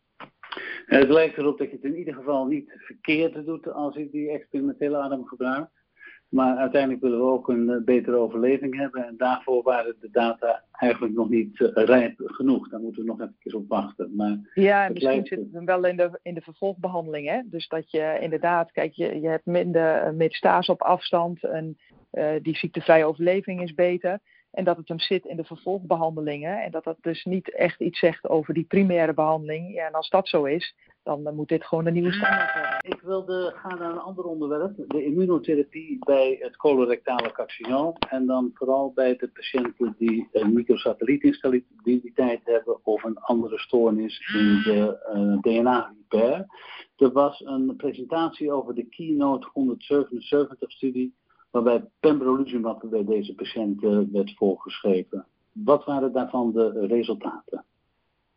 Het 0.85 1.09
lijkt 1.09 1.37
erop 1.37 1.57
dat 1.57 1.69
je 1.69 1.75
het 1.75 1.85
in 1.85 1.97
ieder 1.97 2.13
geval 2.13 2.45
niet 2.45 2.73
verkeerd 2.77 3.45
doet 3.45 3.73
als 3.73 3.95
je 3.95 4.09
die 4.09 4.29
experimentele 4.29 4.97
adem 4.97 5.25
gebruikt. 5.25 5.81
Maar 6.33 6.57
uiteindelijk 6.57 7.01
willen 7.01 7.17
we 7.17 7.31
ook 7.31 7.49
een 7.49 7.69
uh, 7.69 7.83
betere 7.83 8.15
overleving 8.15 8.77
hebben. 8.77 9.07
En 9.07 9.17
daarvoor 9.17 9.63
waren 9.63 9.95
de 9.99 10.09
data 10.11 10.63
eigenlijk 10.71 11.13
nog 11.13 11.29
niet 11.29 11.59
uh, 11.59 11.69
rijp 11.73 12.13
genoeg. 12.17 12.69
Daar 12.69 12.79
moeten 12.79 13.01
we 13.01 13.07
nog 13.07 13.29
even 13.43 13.59
op 13.59 13.67
wachten. 13.67 14.15
Maar 14.15 14.51
ja, 14.53 14.85
en 14.85 14.93
misschien 14.93 15.25
zit 15.25 15.39
het 15.51 15.63
wel 15.63 15.85
in 15.85 15.97
de, 15.97 16.19
in 16.21 16.33
de 16.33 16.41
vervolgbehandeling. 16.41 17.27
Hè? 17.27 17.41
Dus 17.45 17.67
dat 17.67 17.91
je 17.91 18.17
inderdaad, 18.21 18.71
kijk, 18.71 18.93
je, 18.93 19.21
je 19.21 19.27
hebt 19.27 19.45
minder 19.45 20.13
metastase 20.15 20.71
op 20.71 20.81
afstand. 20.81 21.43
En 21.43 21.77
uh, 22.11 22.31
die 22.41 22.57
ziektevrije 22.57 23.05
overleving 23.05 23.61
is 23.61 23.73
beter. 23.73 24.19
En 24.53 24.63
dat 24.63 24.77
het 24.77 24.87
hem 24.87 24.99
zit 24.99 25.25
in 25.25 25.35
de 25.35 25.43
vervolgbehandelingen. 25.43 26.63
En 26.63 26.71
dat 26.71 26.83
dat 26.83 26.97
dus 27.01 27.23
niet 27.23 27.55
echt 27.55 27.79
iets 27.79 27.99
zegt 27.99 28.29
over 28.29 28.53
die 28.53 28.63
primaire 28.63 29.13
behandeling. 29.13 29.73
Ja, 29.73 29.87
en 29.87 29.93
als 29.93 30.09
dat 30.09 30.27
zo 30.27 30.43
is, 30.43 30.75
dan 31.03 31.35
moet 31.35 31.47
dit 31.47 31.65
gewoon 31.65 31.85
een 31.85 31.93
nieuwe 31.93 32.11
standaard 32.11 32.53
worden. 32.53 32.97
Ik 32.97 33.01
wilde 33.01 33.53
gaan 33.55 33.79
naar 33.79 33.91
een 33.91 33.99
ander 33.99 34.25
onderwerp. 34.25 34.73
De 34.87 35.05
immunotherapie 35.05 35.97
bij 35.99 36.37
het 36.39 36.55
colorectale 36.55 37.31
carcinoom. 37.31 37.93
En 38.09 38.25
dan 38.25 38.51
vooral 38.53 38.91
bij 38.95 39.15
de 39.15 39.27
patiënten 39.27 39.95
die 39.97 40.27
een 40.31 40.53
microsatellietinstabiliteit 40.53 42.41
hebben 42.43 42.85
of 42.85 43.03
een 43.03 43.17
andere 43.17 43.59
stoornis 43.59 44.19
in 44.33 44.61
de 44.63 44.99
uh, 45.15 45.41
DNA-repair. 45.41 46.45
Er 46.97 47.11
was 47.11 47.41
een 47.45 47.75
presentatie 47.75 48.51
over 48.51 48.75
de 48.75 48.85
Keynote 48.85 49.47
177-studie 49.47 51.13
waarbij 51.53 51.83
pembrolizumab 51.99 52.85
bij 52.89 53.05
deze 53.05 53.35
patiënten 53.35 54.11
werd 54.11 54.33
voorgeschreven. 54.35 55.25
Wat 55.51 55.85
waren 55.85 56.11
daarvan 56.11 56.51
de 56.51 56.85
resultaten? 56.87 57.65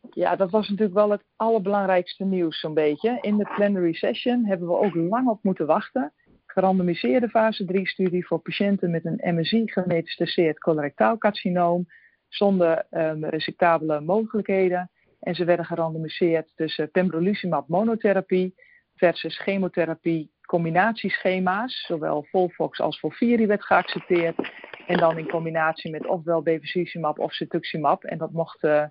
Ja, 0.09 0.35
dat 0.35 0.51
was 0.51 0.69
natuurlijk 0.69 0.97
wel 0.97 1.09
het 1.09 1.23
allerbelangrijkste 1.35 2.23
nieuws 2.23 2.59
zo'n 2.59 2.73
beetje. 2.73 3.17
In 3.21 3.37
de 3.37 3.51
plenary 3.55 3.93
session 3.93 4.45
hebben 4.45 4.67
we 4.67 4.77
ook 4.77 4.95
lang 4.95 5.27
op 5.27 5.43
moeten 5.43 5.65
wachten. 5.65 6.13
Gerandomiseerde 6.45 7.29
fase 7.29 7.65
3-studie 7.65 8.27
voor 8.27 8.39
patiënten 8.39 8.91
met 8.91 9.05
een 9.05 9.35
MSI 9.35 9.67
gemetastaseerd 9.67 10.59
colorectaal 10.59 11.17
carcinoom 11.17 11.85
zonder 12.27 12.85
um, 12.91 13.25
resectabele 13.25 14.01
mogelijkheden. 14.01 14.91
En 15.19 15.35
ze 15.35 15.45
werden 15.45 15.65
gerandomiseerd 15.65 16.51
tussen 16.55 16.91
pembrolizumab 16.91 17.67
monotherapie 17.67 18.55
versus 18.95 19.39
chemotherapie 19.39 20.31
combinatieschema's, 20.47 21.85
zowel 21.85 22.23
Volvox 22.23 22.79
als 22.79 22.99
Volviri 22.99 23.47
werd 23.47 23.65
geaccepteerd. 23.65 24.51
En 24.87 24.97
dan 24.97 25.17
in 25.17 25.29
combinatie 25.29 25.91
met 25.91 26.07
ofwel 26.07 26.41
bevacizumab 26.41 27.19
of 27.19 27.33
cetuximab. 27.33 28.03
En 28.03 28.17
dat 28.17 28.31
mocht 28.31 28.63
uh, 28.63 28.83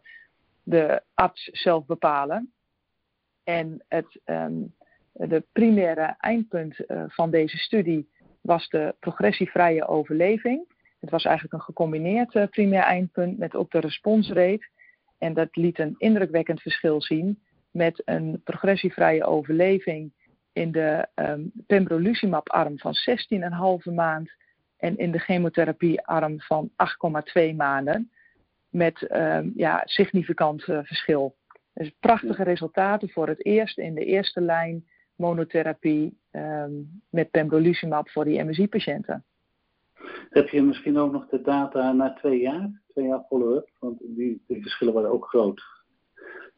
de 0.62 1.02
arts 1.14 1.48
zelf 1.52 1.86
bepalen. 1.86 2.52
En 3.44 3.84
het, 3.88 4.20
um, 4.24 4.74
de 5.12 5.44
primaire 5.52 6.14
eindpunt 6.18 6.78
uh, 6.86 7.04
van 7.06 7.30
deze 7.30 7.56
studie 7.56 8.08
was 8.40 8.68
de 8.68 8.94
progressievrije 9.00 9.86
overleving. 9.86 10.74
Het 11.00 11.10
was 11.10 11.24
eigenlijk 11.24 11.54
een 11.54 11.66
gecombineerd 11.66 12.34
uh, 12.34 12.46
primair 12.50 12.82
eindpunt 12.82 13.38
met 13.38 13.54
ook 13.54 13.70
de 13.70 13.80
responsrate. 13.80 14.68
En 15.18 15.34
dat 15.34 15.56
liet 15.56 15.78
een 15.78 15.94
indrukwekkend 15.98 16.60
verschil 16.60 17.02
zien 17.02 17.40
met 17.70 18.02
een 18.04 18.40
progressievrije 18.44 19.24
overleving 19.24 20.12
in 20.56 20.72
de 20.72 21.08
um, 21.14 21.52
pembrolizumab-arm 21.66 22.78
van 22.78 22.94
16,5 23.88 23.94
maand 23.94 24.30
en 24.76 24.96
in 24.96 25.12
de 25.12 25.18
chemotherapie-arm 25.18 26.40
van 26.40 26.70
8,2 26.70 27.56
maanden. 27.56 28.10
Met 28.68 29.10
um, 29.12 29.52
ja, 29.56 29.82
significant 29.84 30.66
uh, 30.66 30.78
verschil. 30.82 31.36
Dus 31.72 31.92
prachtige 32.00 32.42
resultaten 32.42 33.08
voor 33.08 33.28
het 33.28 33.44
eerst 33.44 33.78
in 33.78 33.94
de 33.94 34.04
eerste 34.04 34.40
lijn 34.40 34.84
monotherapie 35.14 36.18
um, 36.30 37.02
met 37.10 37.30
pembrolizumab 37.30 38.08
voor 38.08 38.24
die 38.24 38.42
MSI-patiënten. 38.44 39.24
Heb 40.30 40.48
je 40.48 40.62
misschien 40.62 40.98
ook 40.98 41.12
nog 41.12 41.28
de 41.28 41.40
data 41.40 41.92
na 41.92 42.12
twee 42.12 42.40
jaar, 42.40 42.82
twee 42.88 43.06
jaar 43.06 43.24
follow-up? 43.28 43.70
Want 43.78 43.98
die, 43.98 44.42
die 44.46 44.62
verschillen 44.62 44.94
waren 44.94 45.10
ook 45.10 45.28
groot. 45.28 45.75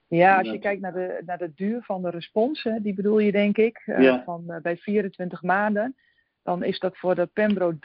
Ja, 0.08 0.38
als 0.38 0.50
je 0.50 0.58
kijkt 0.58 0.80
naar 0.80 0.92
de, 0.92 1.22
naar 1.26 1.38
de 1.38 1.52
duur 1.54 1.82
van 1.82 2.02
de 2.02 2.10
respons, 2.10 2.68
die 2.80 2.94
bedoel 2.94 3.18
je 3.18 3.32
denk 3.32 3.56
ik, 3.56 3.82
uh, 3.86 4.24
van 4.24 4.44
uh, 4.46 4.56
bij 4.62 4.76
24 4.76 5.42
maanden, 5.42 5.96
dan 6.42 6.64
is 6.64 6.78
dat 6.78 6.96
voor 6.96 7.14
de 7.14 7.26
Pembro 7.26 7.72
83% 7.72 7.76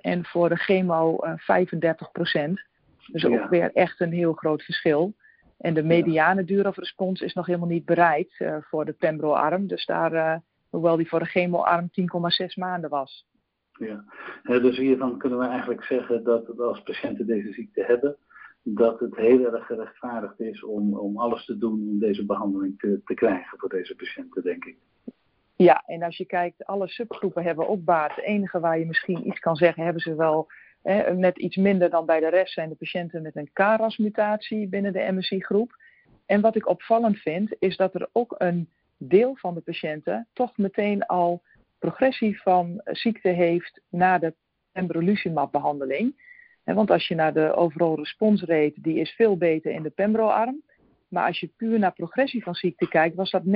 en 0.00 0.24
voor 0.24 0.48
de 0.48 0.56
chemo 0.56 1.18
uh, 1.24 1.32
35%. 2.48 2.52
Dus 3.06 3.24
ook 3.24 3.48
weer 3.48 3.70
echt 3.72 4.00
een 4.00 4.12
heel 4.12 4.32
groot 4.32 4.62
verschil. 4.62 5.14
En 5.58 5.74
de 5.74 5.82
mediane 5.82 6.44
duur 6.44 6.66
of 6.66 6.76
respons 6.76 7.20
is 7.20 7.34
nog 7.34 7.46
helemaal 7.46 7.68
niet 7.68 7.84
bereikt 7.84 8.44
voor 8.60 8.84
de 8.84 8.92
Pembro-arm. 8.92 9.66
Dus 9.66 9.86
daar, 9.86 10.42
hoewel 10.68 10.96
die 10.96 11.08
voor 11.08 11.18
de 11.18 11.24
chemo-arm 11.24 11.90
10,6 12.42 12.46
maanden 12.54 12.90
was. 12.90 13.26
Ja, 13.78 14.04
dus 14.42 14.76
hiervan 14.76 15.18
kunnen 15.18 15.38
we 15.38 15.46
eigenlijk 15.46 15.84
zeggen 15.84 16.24
dat 16.24 16.60
als 16.60 16.82
patiënten 16.82 17.26
deze 17.26 17.52
ziekte 17.52 17.84
hebben, 17.84 18.16
dat 18.64 19.00
het 19.00 19.16
heel 19.16 19.54
erg 19.54 19.66
gerechtvaardigd 19.66 20.40
is 20.40 20.64
om, 20.64 20.98
om 20.98 21.18
alles 21.18 21.44
te 21.44 21.58
doen 21.58 21.88
om 21.88 21.98
deze 21.98 22.26
behandeling 22.26 22.78
te, 22.78 23.00
te 23.04 23.14
krijgen 23.14 23.58
voor 23.58 23.68
deze 23.68 23.94
patiënten, 23.94 24.42
denk 24.42 24.64
ik. 24.64 24.76
Ja, 25.56 25.82
en 25.86 26.02
als 26.02 26.16
je 26.16 26.24
kijkt, 26.24 26.64
alle 26.66 26.88
subgroepen 26.88 27.42
hebben 27.42 27.68
ook 27.68 27.84
baat. 27.84 28.14
Het 28.14 28.24
enige 28.24 28.60
waar 28.60 28.78
je 28.78 28.86
misschien 28.86 29.26
iets 29.26 29.38
kan 29.38 29.56
zeggen, 29.56 29.84
hebben 29.84 30.02
ze 30.02 30.14
wel 30.14 30.46
hè, 30.82 31.14
net 31.14 31.38
iets 31.38 31.56
minder 31.56 31.90
dan 31.90 32.06
bij 32.06 32.20
de 32.20 32.28
rest, 32.28 32.52
zijn 32.52 32.68
de 32.68 32.74
patiënten 32.74 33.22
met 33.22 33.36
een 33.36 33.50
KRAS-mutatie 33.52 34.68
binnen 34.68 34.92
de 34.92 35.12
MSI-groep. 35.12 35.76
En 36.26 36.40
wat 36.40 36.56
ik 36.56 36.68
opvallend 36.68 37.18
vind, 37.18 37.56
is 37.58 37.76
dat 37.76 37.94
er 37.94 38.08
ook 38.12 38.34
een 38.38 38.68
deel 38.96 39.36
van 39.36 39.54
de 39.54 39.60
patiënten 39.60 40.28
toch 40.32 40.56
meteen 40.56 41.06
al 41.06 41.42
progressie 41.78 42.40
van 42.42 42.80
ziekte 42.84 43.28
heeft 43.28 43.80
na 43.88 44.18
de 44.18 44.34
pembrolizumab-behandeling 44.72 46.14
want 46.64 46.90
als 46.90 47.08
je 47.08 47.14
naar 47.14 47.34
de 47.34 47.54
overall 47.54 47.94
response 47.94 48.46
rate, 48.46 48.80
die 48.80 48.98
is 48.98 49.10
veel 49.10 49.36
beter 49.36 49.72
in 49.72 49.82
de 49.82 49.90
Pembro-arm. 49.90 50.62
Maar 51.08 51.26
als 51.26 51.40
je 51.40 51.52
puur 51.56 51.78
naar 51.78 51.92
progressie 51.92 52.42
van 52.42 52.54
ziekte 52.54 52.88
kijkt, 52.88 53.16
was 53.16 53.30
dat 53.30 53.42
29,4% 53.44 53.50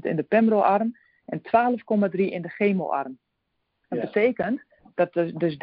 in 0.00 0.16
de 0.16 0.24
Pembro-arm 0.28 0.96
en 1.24 1.38
12,3% 1.38 2.10
in 2.10 2.42
de 2.42 2.48
chemo-arm. 2.48 3.18
Dat 3.88 3.98
ja. 3.98 4.04
betekent 4.04 4.62
dat 4.94 5.16
er 5.16 5.38
dus 5.38 5.54
30% 5.54 5.56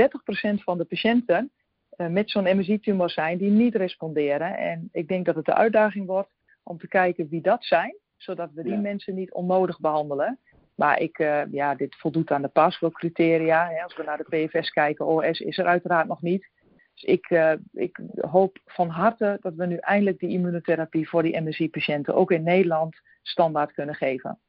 van 0.53 0.77
de 0.77 0.85
patiënten 0.85 1.51
uh, 1.97 2.07
met 2.07 2.29
zo'n 2.29 2.57
MSI-tumor 2.57 3.09
zijn 3.09 3.37
die 3.37 3.49
niet 3.49 3.75
responderen. 3.75 4.57
En 4.57 4.89
ik 4.91 5.07
denk 5.07 5.25
dat 5.25 5.35
het 5.35 5.45
de 5.45 5.53
uitdaging 5.53 6.05
wordt 6.05 6.29
om 6.63 6.77
te 6.77 6.87
kijken 6.87 7.29
wie 7.29 7.41
dat 7.41 7.65
zijn, 7.65 7.95
zodat 8.17 8.51
we 8.53 8.63
die 8.63 8.71
ja. 8.71 8.79
mensen 8.79 9.15
niet 9.15 9.33
onnodig 9.33 9.79
behandelen. 9.79 10.39
Maar 10.77 10.99
ik, 10.99 11.19
uh, 11.19 11.41
ja, 11.51 11.75
dit 11.75 11.95
voldoet 11.95 12.31
aan 12.31 12.41
de 12.41 12.47
PASCO-criteria. 12.47 13.83
Als 13.83 13.95
we 13.95 14.03
naar 14.03 14.17
de 14.17 14.47
PFS 14.47 14.69
kijken, 14.69 15.05
OS 15.05 15.39
is 15.39 15.57
er 15.57 15.65
uiteraard 15.65 16.07
nog 16.07 16.21
niet. 16.21 16.49
Dus 16.93 17.03
ik, 17.03 17.29
uh, 17.29 17.53
ik 17.73 17.99
hoop 18.15 18.57
van 18.65 18.89
harte 18.89 19.37
dat 19.41 19.53
we 19.55 19.65
nu 19.65 19.75
eindelijk 19.75 20.19
die 20.19 20.29
immunotherapie 20.29 21.09
voor 21.09 21.23
die 21.23 21.41
MSI-patiënten 21.41 22.15
ook 22.15 22.31
in 22.31 22.43
Nederland 22.43 23.01
standaard 23.21 23.73
kunnen 23.73 23.95
geven. 23.95 24.39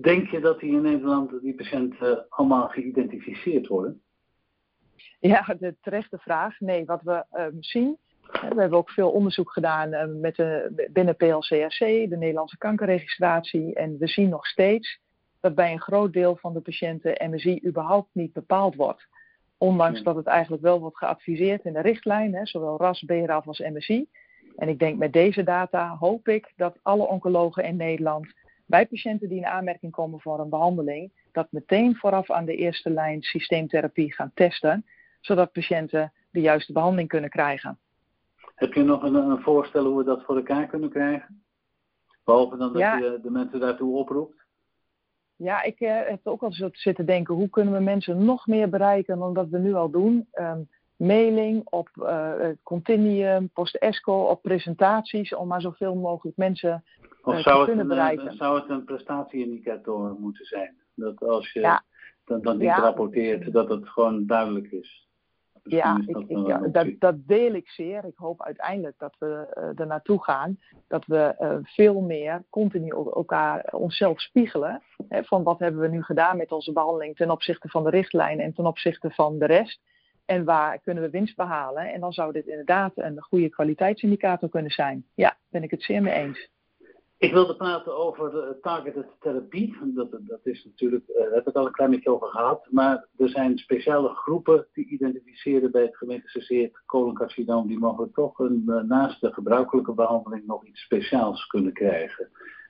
Denk 0.00 0.28
je 0.28 0.40
dat 0.40 0.60
die 0.60 0.72
in 0.72 0.82
Nederland, 0.82 1.40
die 1.40 1.54
patiënten, 1.54 2.26
allemaal 2.28 2.68
geïdentificeerd 2.68 3.66
worden? 3.66 4.02
Ja, 5.20 5.56
de 5.58 5.76
terechte 5.80 6.18
vraag. 6.18 6.60
Nee, 6.60 6.84
wat 6.84 7.02
we 7.02 7.24
uh, 7.32 7.46
zien, 7.60 7.96
we 8.30 8.60
hebben 8.60 8.78
ook 8.78 8.90
veel 8.90 9.10
onderzoek 9.10 9.52
gedaan 9.52 10.20
met 10.20 10.36
de, 10.36 10.88
binnen 10.92 11.16
PLCRC, 11.16 11.78
de 11.78 12.16
Nederlandse 12.18 12.58
kankerregistratie. 12.58 13.74
En 13.74 13.98
we 13.98 14.06
zien 14.06 14.28
nog 14.28 14.46
steeds 14.46 15.00
dat 15.40 15.54
bij 15.54 15.72
een 15.72 15.80
groot 15.80 16.12
deel 16.12 16.36
van 16.36 16.52
de 16.52 16.60
patiënten 16.60 17.30
MSI 17.30 17.60
überhaupt 17.66 18.08
niet 18.12 18.32
bepaald 18.32 18.74
wordt. 18.74 19.06
Ondanks 19.58 20.02
dat 20.02 20.16
het 20.16 20.26
eigenlijk 20.26 20.62
wel 20.62 20.80
wordt 20.80 20.96
geadviseerd 20.96 21.64
in 21.64 21.72
de 21.72 21.80
richtlijn, 21.80 22.34
hè, 22.34 22.46
zowel 22.46 22.76
RAS, 22.76 23.02
BRAF 23.02 23.46
als 23.46 23.58
MSI. 23.58 24.06
En 24.56 24.68
ik 24.68 24.78
denk 24.78 24.98
met 24.98 25.12
deze 25.12 25.42
data 25.42 25.96
hoop 25.96 26.28
ik 26.28 26.52
dat 26.56 26.78
alle 26.82 27.06
oncologen 27.06 27.64
in 27.64 27.76
Nederland 27.76 28.34
bij 28.66 28.86
patiënten 28.86 29.28
die 29.28 29.38
in 29.38 29.46
aanmerking 29.46 29.92
komen 29.92 30.20
voor 30.20 30.40
een 30.40 30.48
behandeling, 30.48 31.12
dat 31.32 31.46
meteen 31.50 31.96
vooraf 31.96 32.30
aan 32.30 32.44
de 32.44 32.56
eerste 32.56 32.90
lijn 32.90 33.22
systeemtherapie 33.22 34.14
gaan 34.14 34.30
testen, 34.34 34.84
zodat 35.20 35.52
patiënten 35.52 36.12
de 36.30 36.40
juiste 36.40 36.72
behandeling 36.72 37.08
kunnen 37.08 37.30
krijgen. 37.30 37.78
Heb 38.54 38.72
je 38.72 38.82
nog 38.82 39.02
een, 39.02 39.14
een 39.14 39.42
voorstel 39.42 39.84
hoe 39.84 39.98
we 39.98 40.04
dat 40.04 40.24
voor 40.24 40.36
elkaar 40.36 40.66
kunnen 40.66 40.90
krijgen? 40.90 41.42
Behalve 42.24 42.56
dan 42.56 42.72
dat 42.72 42.80
ja. 42.80 42.96
je 42.96 43.18
de 43.22 43.30
mensen 43.30 43.60
daartoe 43.60 43.96
oproept? 43.96 44.46
Ja, 45.38 45.62
ik 45.62 45.80
uh, 45.80 46.00
heb 46.04 46.20
ook 46.22 46.42
al 46.42 46.52
zo 46.52 46.68
zitten 46.72 47.06
denken, 47.06 47.34
hoe 47.34 47.48
kunnen 47.48 47.74
we 47.74 47.80
mensen 47.80 48.24
nog 48.24 48.46
meer 48.46 48.68
bereiken 48.68 49.18
dan 49.18 49.34
dat 49.34 49.48
we 49.48 49.58
nu 49.58 49.74
al 49.74 49.90
doen? 49.90 50.28
Um, 50.40 50.68
mailing, 50.96 51.62
op 51.64 51.88
uh, 51.96 52.32
Continuum, 52.62 53.50
post-ESCO, 53.50 54.22
op 54.22 54.42
presentaties, 54.42 55.34
om 55.34 55.48
maar 55.48 55.60
zoveel 55.60 55.94
mogelijk 55.94 56.36
mensen 56.36 56.84
uh, 57.24 57.36
te 57.36 57.62
kunnen 57.64 57.78
een, 57.78 57.88
bereiken. 57.88 58.36
Zou 58.36 58.60
het 58.60 58.68
een 58.68 58.84
prestatieindicator 58.84 60.16
moeten 60.18 60.44
zijn? 60.44 60.76
Dat 60.94 61.22
als 61.22 61.52
je 61.52 61.60
ja. 61.60 61.82
dan, 62.24 62.42
dan 62.42 62.58
niet 62.58 62.66
ja. 62.66 62.80
rapporteert, 62.80 63.52
dat 63.52 63.68
het 63.68 63.88
gewoon 63.88 64.26
duidelijk 64.26 64.72
is? 64.72 65.07
Ja, 65.62 66.02
ik, 66.06 66.16
ik, 66.16 66.46
ja 66.46 66.58
dat, 66.58 66.86
dat, 66.98 67.26
deel 67.26 67.54
ik 67.54 67.68
zeer. 67.68 68.04
Ik 68.04 68.16
hoop 68.16 68.42
uiteindelijk 68.42 68.98
dat 68.98 69.16
we 69.18 69.26
uh, 69.26 69.80
er 69.80 69.86
naartoe 69.86 70.24
gaan. 70.24 70.58
Dat 70.88 71.06
we 71.06 71.34
uh, 71.40 71.56
veel 71.62 72.00
meer 72.00 72.44
continu 72.50 72.88
elkaar 72.88 73.72
onszelf 73.72 74.20
spiegelen. 74.20 74.82
Hè, 75.08 75.24
van 75.24 75.42
wat 75.42 75.58
hebben 75.58 75.80
we 75.80 75.88
nu 75.88 76.02
gedaan 76.02 76.36
met 76.36 76.52
onze 76.52 76.72
behandeling 76.72 77.16
ten 77.16 77.30
opzichte 77.30 77.68
van 77.68 77.84
de 77.84 77.90
richtlijn 77.90 78.40
en 78.40 78.54
ten 78.54 78.66
opzichte 78.66 79.10
van 79.10 79.38
de 79.38 79.46
rest. 79.46 79.80
En 80.24 80.44
waar 80.44 80.78
kunnen 80.78 81.02
we 81.02 81.10
winst 81.10 81.36
behalen? 81.36 81.92
En 81.92 82.00
dan 82.00 82.12
zou 82.12 82.32
dit 82.32 82.46
inderdaad 82.46 82.92
een 82.94 83.22
goede 83.22 83.48
kwaliteitsindicator 83.48 84.48
kunnen 84.48 84.70
zijn. 84.70 85.04
Ja, 85.14 85.36
ben 85.48 85.62
ik 85.62 85.70
het 85.70 85.82
zeer 85.82 86.02
mee 86.02 86.14
eens. 86.14 86.50
Ik 87.18 87.32
wilde 87.32 87.56
praten 87.56 87.96
over 87.96 88.30
de 88.30 88.58
targeted 88.60 89.06
therapie. 89.20 89.76
Dat, 89.94 90.10
dat 90.10 90.40
is 90.42 90.64
natuurlijk, 90.64 91.08
uh, 91.08 91.16
daar 91.16 91.32
heb 91.32 91.48
ik 91.48 91.56
al 91.56 91.66
een 91.66 91.72
klein 91.72 91.90
beetje 91.90 92.10
over 92.10 92.28
gehad. 92.28 92.66
Maar 92.70 93.06
er 93.16 93.28
zijn 93.28 93.58
speciale 93.58 94.08
groepen 94.08 94.66
die 94.72 94.88
identificeren 94.88 95.70
bij 95.70 95.82
het 95.82 95.96
gemetastaseerd 95.96 96.82
coloncarcinoom. 96.86 97.66
Die 97.66 97.78
mogelijk 97.78 98.14
toch 98.14 98.38
een, 98.38 98.64
uh, 98.66 98.82
naast 98.82 99.20
de 99.20 99.32
gebruikelijke 99.32 99.92
behandeling 99.92 100.46
nog 100.46 100.64
iets 100.64 100.80
speciaals 100.80 101.46
kunnen 101.46 101.72
krijgen. 101.72 102.28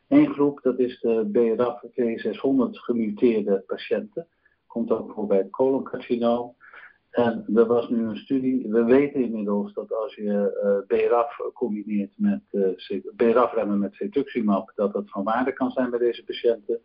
Eén 0.08 0.32
groep, 0.32 0.62
dat 0.62 0.78
is 0.78 1.00
de 1.00 1.28
BRAF 1.32 1.82
V600 1.82 2.70
gemuteerde 2.70 3.64
patiënten. 3.66 4.26
Komt 4.66 4.90
ook 4.90 5.12
voor 5.12 5.26
bij 5.26 5.50
coloncarcinoom. 5.50 6.54
En 7.10 7.44
er 7.54 7.66
was 7.66 7.88
nu 7.88 8.04
een 8.04 8.16
studie, 8.16 8.68
we 8.68 8.84
weten 8.84 9.24
inmiddels 9.24 9.72
dat 9.72 9.92
als 9.92 10.14
je 10.14 10.60
uh, 10.64 10.98
BRAF 10.98 11.40
combineert 11.54 12.12
met 12.16 12.42
uh, 12.50 13.00
BRAF-remmen 13.16 13.78
met 13.78 13.94
cetuximab, 13.94 14.72
dat 14.74 14.92
dat 14.92 15.10
van 15.10 15.24
waarde 15.24 15.52
kan 15.52 15.70
zijn 15.70 15.90
bij 15.90 15.98
deze 15.98 16.24
patiënten. 16.24 16.80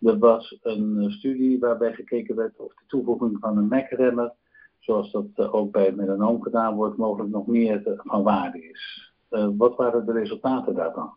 Er 0.00 0.18
was 0.18 0.58
een 0.62 0.96
uh, 0.96 1.10
studie 1.10 1.58
waarbij 1.58 1.92
gekeken 1.92 2.36
werd 2.36 2.58
of 2.58 2.74
de 2.74 2.82
toevoeging 2.86 3.36
van 3.40 3.56
een 3.56 3.68
MEC-remmer, 3.68 4.32
zoals 4.78 5.12
dat 5.12 5.52
ook 5.52 5.72
bij 5.72 5.84
het 5.84 5.96
melanoom 5.96 6.42
gedaan 6.42 6.74
wordt, 6.74 6.96
mogelijk 6.96 7.30
nog 7.30 7.46
meer 7.46 7.82
van 7.96 8.22
waarde 8.22 8.68
is. 8.68 9.12
wat 9.56 9.76
waren 9.76 10.06
de 10.06 10.12
resultaten 10.12 10.74
daarvan? 10.74 11.16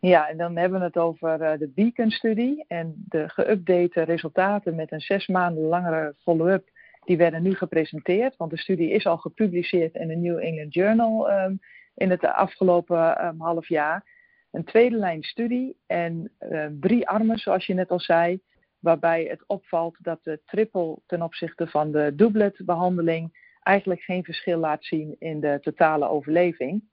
Ja, 0.00 0.28
en 0.28 0.36
dan 0.36 0.56
hebben 0.56 0.78
we 0.78 0.84
het 0.84 0.96
over 0.96 1.38
de 1.38 1.70
Beacon-studie 1.74 2.64
en 2.68 3.04
de 3.08 3.28
geüpdate 3.28 4.02
resultaten 4.02 4.74
met 4.74 4.92
een 4.92 5.00
zes 5.00 5.26
maanden 5.26 5.64
langere 5.64 6.14
follow-up 6.18 6.68
die 7.08 7.16
werden 7.16 7.42
nu 7.42 7.54
gepresenteerd, 7.54 8.36
want 8.36 8.50
de 8.50 8.58
studie 8.58 8.90
is 8.90 9.06
al 9.06 9.16
gepubliceerd 9.16 9.94
in 9.94 10.08
de 10.08 10.16
New 10.16 10.38
England 10.38 10.74
Journal 10.74 11.30
um, 11.30 11.60
in 11.94 12.10
het 12.10 12.24
afgelopen 12.24 13.26
um, 13.26 13.40
half 13.40 13.68
jaar. 13.68 14.04
Een 14.50 14.64
tweede 14.64 14.96
lijn 14.96 15.22
studie 15.22 15.76
en 15.86 16.32
uh, 16.40 16.66
drie 16.80 17.08
armen, 17.08 17.38
zoals 17.38 17.66
je 17.66 17.74
net 17.74 17.90
al 17.90 18.00
zei, 18.00 18.40
waarbij 18.78 19.24
het 19.24 19.44
opvalt 19.46 19.96
dat 20.00 20.18
de 20.22 20.40
triple 20.44 20.98
ten 21.06 21.22
opzichte 21.22 21.66
van 21.66 21.92
de 21.92 22.12
doublet-behandeling 22.14 23.56
eigenlijk 23.62 24.00
geen 24.00 24.24
verschil 24.24 24.58
laat 24.58 24.84
zien 24.84 25.16
in 25.18 25.40
de 25.40 25.58
totale 25.60 26.08
overleving, 26.08 26.84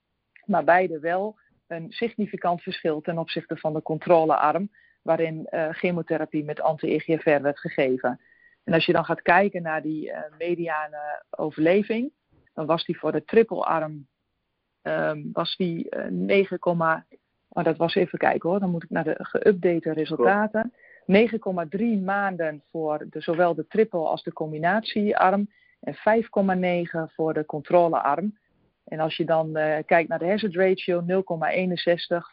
maar 0.44 0.64
beide 0.64 0.98
wel 0.98 1.38
een 1.66 1.90
significant 1.92 2.62
verschil 2.62 3.00
ten 3.00 3.18
opzichte 3.18 3.56
van 3.56 3.72
de 3.72 3.82
controlearm, 3.82 4.70
waarin 5.02 5.46
uh, 5.50 5.68
chemotherapie 5.70 6.44
met 6.44 6.60
anti-EGFR 6.60 7.42
werd 7.42 7.58
gegeven. 7.58 8.20
En 8.66 8.72
als 8.72 8.86
je 8.86 8.92
dan 8.92 9.04
gaat 9.04 9.22
kijken 9.22 9.62
naar 9.62 9.82
die 9.82 10.08
uh, 10.08 10.18
mediane 10.38 11.24
overleving, 11.30 12.12
dan 12.54 12.66
was 12.66 12.84
die 12.84 12.98
voor 12.98 13.12
de 13.12 13.24
trippelarm 13.24 14.06
um, 14.82 15.30
was 15.32 15.56
die 15.56 15.96
uh, 15.96 16.04
9, 16.08 16.58
maar 16.76 17.64
dat 17.64 17.76
was 17.76 17.94
even 17.94 18.18
kijken 18.18 18.50
hoor, 18.50 18.60
dan 18.60 18.70
moet 18.70 18.82
ik 18.82 18.90
naar 18.90 19.04
de 19.04 19.16
geüpdate 19.18 19.92
resultaten. 19.92 20.72
9,3 21.12 22.02
maanden 22.04 22.62
voor 22.70 23.06
de, 23.10 23.20
zowel 23.20 23.54
de 23.54 23.66
triple 23.66 23.98
als 23.98 24.22
de 24.22 24.32
combinatiearm 24.32 25.48
en 25.80 25.94
5,9 25.94 27.14
voor 27.14 27.34
de 27.34 27.44
controlearm. 27.44 28.38
En 28.84 29.00
als 29.00 29.16
je 29.16 29.24
dan 29.24 29.58
uh, 29.58 29.76
kijkt 29.86 30.08
naar 30.08 30.18
de 30.18 30.28
hazard 30.28 30.54
ratio 30.54 31.04
0,61, 31.06 31.06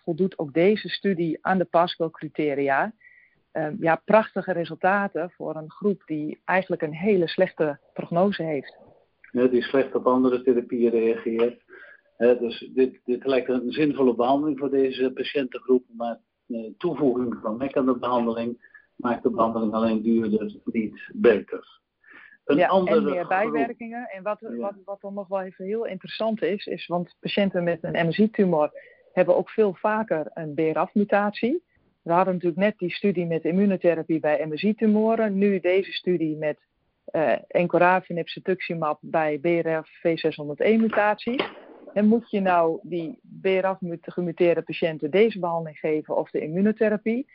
voldoet 0.03 0.37
ook 0.37 0.53
deze 0.53 0.89
studie 0.89 1.37
aan 1.41 1.57
de 1.57 1.65
Pascal-criteria. 1.65 2.93
Uh, 3.53 3.67
ja, 3.79 4.01
prachtige 4.05 4.51
resultaten 4.51 5.31
voor 5.31 5.55
een 5.55 5.71
groep 5.71 6.01
die 6.05 6.41
eigenlijk 6.45 6.81
een 6.81 6.93
hele 6.93 7.27
slechte 7.27 7.79
prognose 7.93 8.43
heeft. 8.43 8.77
Ja, 9.31 9.47
die 9.47 9.61
slecht 9.61 9.95
op 9.95 10.07
andere 10.07 10.41
therapieën 10.41 10.91
reageert. 10.91 11.61
dus 12.17 12.69
dit, 12.73 12.99
dit 13.05 13.25
lijkt 13.25 13.49
een 13.49 13.71
zinvolle 13.71 14.15
behandeling 14.15 14.59
voor 14.59 14.69
deze 14.69 15.11
patiëntengroep, 15.13 15.83
maar 15.97 16.19
uh, 16.47 16.69
toevoeging 16.77 17.37
van 17.41 17.57
MEC 17.57 17.77
aan 17.77 17.85
de 17.85 17.97
behandeling 17.97 18.71
maakt 18.95 19.23
de 19.23 19.29
behandeling 19.29 19.73
alleen 19.73 20.01
duurder, 20.01 20.55
niet 20.63 21.09
beter. 21.13 21.81
Een 22.45 22.57
ja, 22.57 22.67
andere 22.67 22.97
en 22.97 23.03
meer 23.03 23.27
bijwerkingen. 23.27 24.09
En 24.09 24.23
wat, 24.23 24.39
ja. 24.39 24.55
wat, 24.55 24.75
wat 24.85 25.01
dan 25.01 25.13
nog 25.13 25.27
wel 25.27 25.41
even 25.41 25.65
heel 25.65 25.85
interessant 25.85 26.41
is, 26.41 26.65
is 26.65 26.87
want 26.87 27.15
patiënten 27.19 27.63
met 27.63 27.79
een 27.81 28.07
MSI-tumor 28.07 28.71
hebben 29.11 29.35
ook 29.35 29.49
veel 29.49 29.73
vaker 29.73 30.31
een 30.33 30.53
BRAF-mutatie. 30.53 31.63
We 32.03 32.11
hadden 32.11 32.33
natuurlijk 32.33 32.61
net 32.61 32.77
die 32.77 32.91
studie 32.91 33.25
met 33.25 33.43
immunotherapie 33.43 34.19
bij 34.19 34.45
MSI-tumoren. 34.45 35.37
Nu 35.37 35.59
deze 35.59 35.91
studie 35.91 36.37
met 36.37 36.57
uh, 37.11 37.33
encorafenib 37.47 38.27
cetuximab 38.27 38.97
bij 39.01 39.39
BRAF 39.39 39.89
V601-mutaties. 40.07 41.51
En 41.93 42.07
moet 42.07 42.29
je 42.29 42.39
nou 42.39 42.79
die 42.81 43.19
BRAF-gemuteerde 43.21 44.61
patiënten 44.61 45.11
deze 45.11 45.39
behandeling 45.39 45.77
geven 45.77 46.17
of 46.17 46.29
de 46.29 46.39
immunotherapie? 46.39 47.27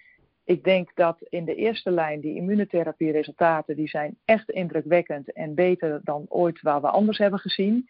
Ik 0.44 0.64
denk 0.64 0.90
dat 0.94 1.16
in 1.20 1.44
de 1.44 1.54
eerste 1.54 1.90
lijn 1.90 2.20
die 2.20 2.36
immunotherapie-resultaten 2.36 3.76
die 3.76 3.88
zijn 3.88 4.16
echt 4.24 4.50
indrukwekkend 4.50 5.32
en 5.32 5.54
beter 5.54 6.00
dan 6.04 6.24
ooit 6.28 6.62
waar 6.62 6.80
we 6.80 6.88
anders 6.88 7.18
hebben 7.18 7.38
gezien. 7.38 7.88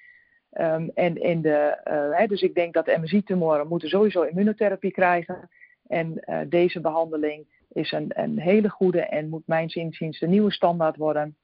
Um, 0.52 0.90
en 0.94 1.16
in 1.16 1.42
de, 1.42 1.80
uh, 1.84 2.18
hè, 2.18 2.26
dus 2.26 2.42
ik 2.42 2.54
denk 2.54 2.74
dat 2.74 2.86
MSI-tumoren 2.86 3.68
moeten 3.68 3.88
sowieso 3.88 4.22
immunotherapie 4.22 4.90
krijgen. 4.90 5.48
En 5.88 6.22
uh, 6.24 6.40
deze 6.48 6.80
behandeling 6.80 7.46
is 7.72 7.92
een, 7.92 8.10
een, 8.14 8.38
hele 8.38 8.68
goede 8.68 9.00
en 9.00 9.28
moet 9.28 9.46
mijn 9.46 9.68
inziens 9.68 10.18
de 10.18 10.26
nieuwe 10.26 10.52
standaard 10.52 10.96
worden 10.96 11.36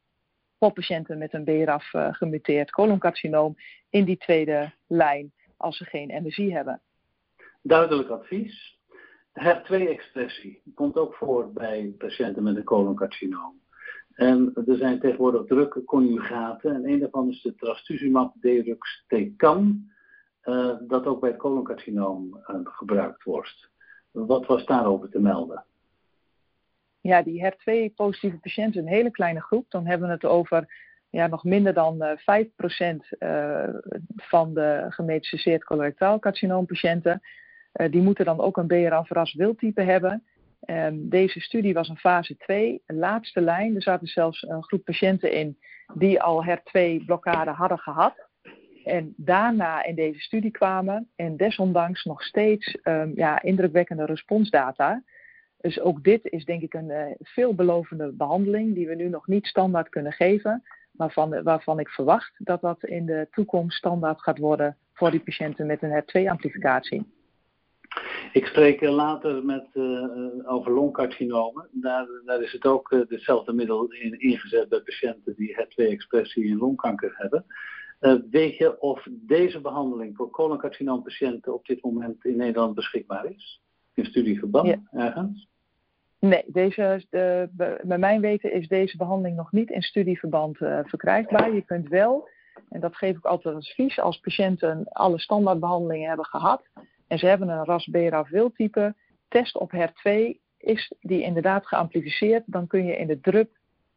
voor 0.58 0.72
patiënten 0.72 1.18
met 1.18 1.32
een 1.32 1.44
BRAF 1.44 1.92
uh, 1.92 2.14
gemuteerd 2.14 2.70
coloncarcinoom 2.70 3.56
in 3.90 4.04
die 4.04 4.16
tweede 4.16 4.72
lijn 4.86 5.32
als 5.56 5.76
ze 5.76 5.84
geen 5.84 6.22
MSI 6.22 6.52
hebben. 6.52 6.80
Duidelijk 7.62 8.08
advies. 8.08 8.78
HER2-expressie 9.40 10.62
komt 10.74 10.96
ook 10.96 11.14
voor 11.14 11.52
bij 11.52 11.94
patiënten 11.98 12.42
met 12.42 12.56
een 12.56 12.64
coloncarcinoom. 12.64 13.62
En 14.14 14.52
er 14.66 14.76
zijn 14.76 15.00
tegenwoordig 15.00 15.46
drukke 15.46 15.84
conjugaten 15.84 16.74
en 16.74 16.88
een 16.88 16.98
daarvan 16.98 17.30
is 17.30 17.42
de 17.42 17.54
trastuzumab 17.54 18.34
deruxtecan, 18.40 19.90
uh, 20.44 20.74
dat 20.86 21.06
ook 21.06 21.20
bij 21.20 21.30
het 21.30 21.38
coloncarcinoom 21.38 22.40
gebruikt 22.64 23.22
wordt. 23.22 23.72
Wat 24.14 24.46
was 24.46 24.66
daarover 24.66 25.10
te 25.10 25.20
melden? 25.20 25.64
Ja, 27.00 27.22
die 27.22 27.44
HER2-positieve 27.44 28.36
patiënten, 28.36 28.80
een 28.80 28.88
hele 28.88 29.10
kleine 29.10 29.40
groep. 29.40 29.70
Dan 29.70 29.86
hebben 29.86 30.08
we 30.08 30.14
het 30.14 30.24
over 30.24 30.74
ja, 31.10 31.26
nog 31.26 31.44
minder 31.44 31.74
dan 31.74 32.02
uh, 32.02 32.10
5% 32.10 32.96
uh, 33.18 33.64
van 34.16 34.54
de 34.54 34.86
gemetastaseerd 34.88 35.64
colorectaal 35.64 36.18
carcinoompatiënten. 36.18 37.20
Uh, 37.74 37.90
die 37.90 38.02
moeten 38.02 38.24
dan 38.24 38.40
ook 38.40 38.56
een 38.56 38.66
BRAF-RAS 38.66 39.34
wildtype 39.34 39.82
hebben. 39.82 40.24
Deze 40.92 41.40
studie 41.40 41.74
was 41.74 41.88
een 41.88 41.96
fase 41.96 42.36
2, 42.36 42.82
een 42.86 42.96
laatste 42.96 43.40
lijn. 43.40 43.74
Er 43.74 43.82
zaten 43.82 44.06
zelfs 44.06 44.42
een 44.42 44.64
groep 44.64 44.84
patiënten 44.84 45.32
in 45.32 45.58
die 45.94 46.22
al 46.22 46.44
HER2-blokkade 46.44 47.50
hadden 47.50 47.78
gehad 47.78 48.23
en 48.84 49.14
daarna 49.16 49.84
in 49.84 49.94
deze 49.94 50.20
studie 50.20 50.50
kwamen 50.50 51.08
en 51.16 51.36
desondanks 51.36 52.04
nog 52.04 52.22
steeds 52.22 52.78
um, 52.84 53.12
ja, 53.14 53.42
indrukwekkende 53.42 54.04
responsdata. 54.04 55.02
Dus 55.60 55.80
ook 55.80 56.04
dit 56.04 56.20
is 56.24 56.44
denk 56.44 56.62
ik 56.62 56.74
een 56.74 56.90
uh, 56.90 57.04
veelbelovende 57.18 58.12
behandeling 58.12 58.74
die 58.74 58.86
we 58.86 58.94
nu 58.94 59.08
nog 59.08 59.26
niet 59.26 59.46
standaard 59.46 59.88
kunnen 59.88 60.12
geven, 60.12 60.62
maar 60.92 61.12
van, 61.12 61.42
waarvan 61.42 61.80
ik 61.80 61.88
verwacht 61.88 62.32
dat 62.38 62.60
dat 62.60 62.84
in 62.84 63.06
de 63.06 63.28
toekomst 63.30 63.76
standaard 63.76 64.22
gaat 64.22 64.38
worden 64.38 64.76
voor 64.92 65.10
die 65.10 65.20
patiënten 65.20 65.66
met 65.66 65.82
een 65.82 66.02
HER2-amplificatie. 66.02 67.02
Ik 68.32 68.46
spreek 68.46 68.80
later 68.80 69.44
met, 69.44 69.66
uh, 69.74 70.52
over 70.52 70.72
longcarcinomen. 70.72 71.68
Daar, 71.72 72.06
daar, 72.24 72.42
is 72.42 72.52
het 72.52 72.66
ook 72.66 72.92
uh, 72.92 73.00
hetzelfde 73.08 73.52
middel 73.52 73.92
in, 73.92 74.20
ingezet 74.20 74.68
bij 74.68 74.80
patiënten 74.80 75.34
die 75.36 75.56
HER2-expressie 75.56 76.44
in 76.44 76.56
longkanker 76.56 77.14
hebben. 77.16 77.44
Uh, 78.04 78.14
weet 78.30 78.56
je 78.56 78.80
of 78.80 79.06
deze 79.10 79.60
behandeling 79.60 80.16
voor 80.16 80.30
coloncarcinoompatiënten 80.30 81.54
op 81.54 81.66
dit 81.66 81.82
moment 81.82 82.24
in 82.24 82.36
Nederland 82.36 82.74
beschikbaar 82.74 83.24
is? 83.30 83.62
In 83.94 84.04
studieverband 84.04 84.66
ja. 84.66 84.82
ergens? 84.92 85.48
Nee, 86.18 86.44
deze, 86.46 87.04
de, 87.10 87.48
bij 87.82 87.98
mijn 87.98 88.20
weten 88.20 88.52
is 88.52 88.68
deze 88.68 88.96
behandeling 88.96 89.36
nog 89.36 89.52
niet 89.52 89.70
in 89.70 89.82
studieverband 89.82 90.60
uh, 90.60 90.78
verkrijgbaar. 90.82 91.54
Je 91.54 91.62
kunt 91.62 91.88
wel, 91.88 92.28
en 92.68 92.80
dat 92.80 92.96
geef 92.96 93.16
ik 93.16 93.24
altijd 93.24 93.54
als 93.54 93.68
advies, 93.68 94.00
als 94.00 94.18
patiënten 94.18 94.84
alle 94.88 95.18
standaardbehandelingen 95.18 96.08
hebben 96.08 96.26
gehad 96.26 96.62
en 97.06 97.18
ze 97.18 97.26
hebben 97.26 97.48
een 97.48 97.64
ras 97.64 97.88
BRAF 97.90 98.28
wildtype, 98.28 98.94
test 99.28 99.58
op 99.58 99.72
HER2 99.72 100.10
is 100.58 100.92
die 101.00 101.22
inderdaad 101.22 101.66
geamplificeerd, 101.66 102.42
dan 102.46 102.66
kun 102.66 102.84
je 102.84 102.96
in 102.96 103.06
de 103.06 103.20
drup 103.20 103.50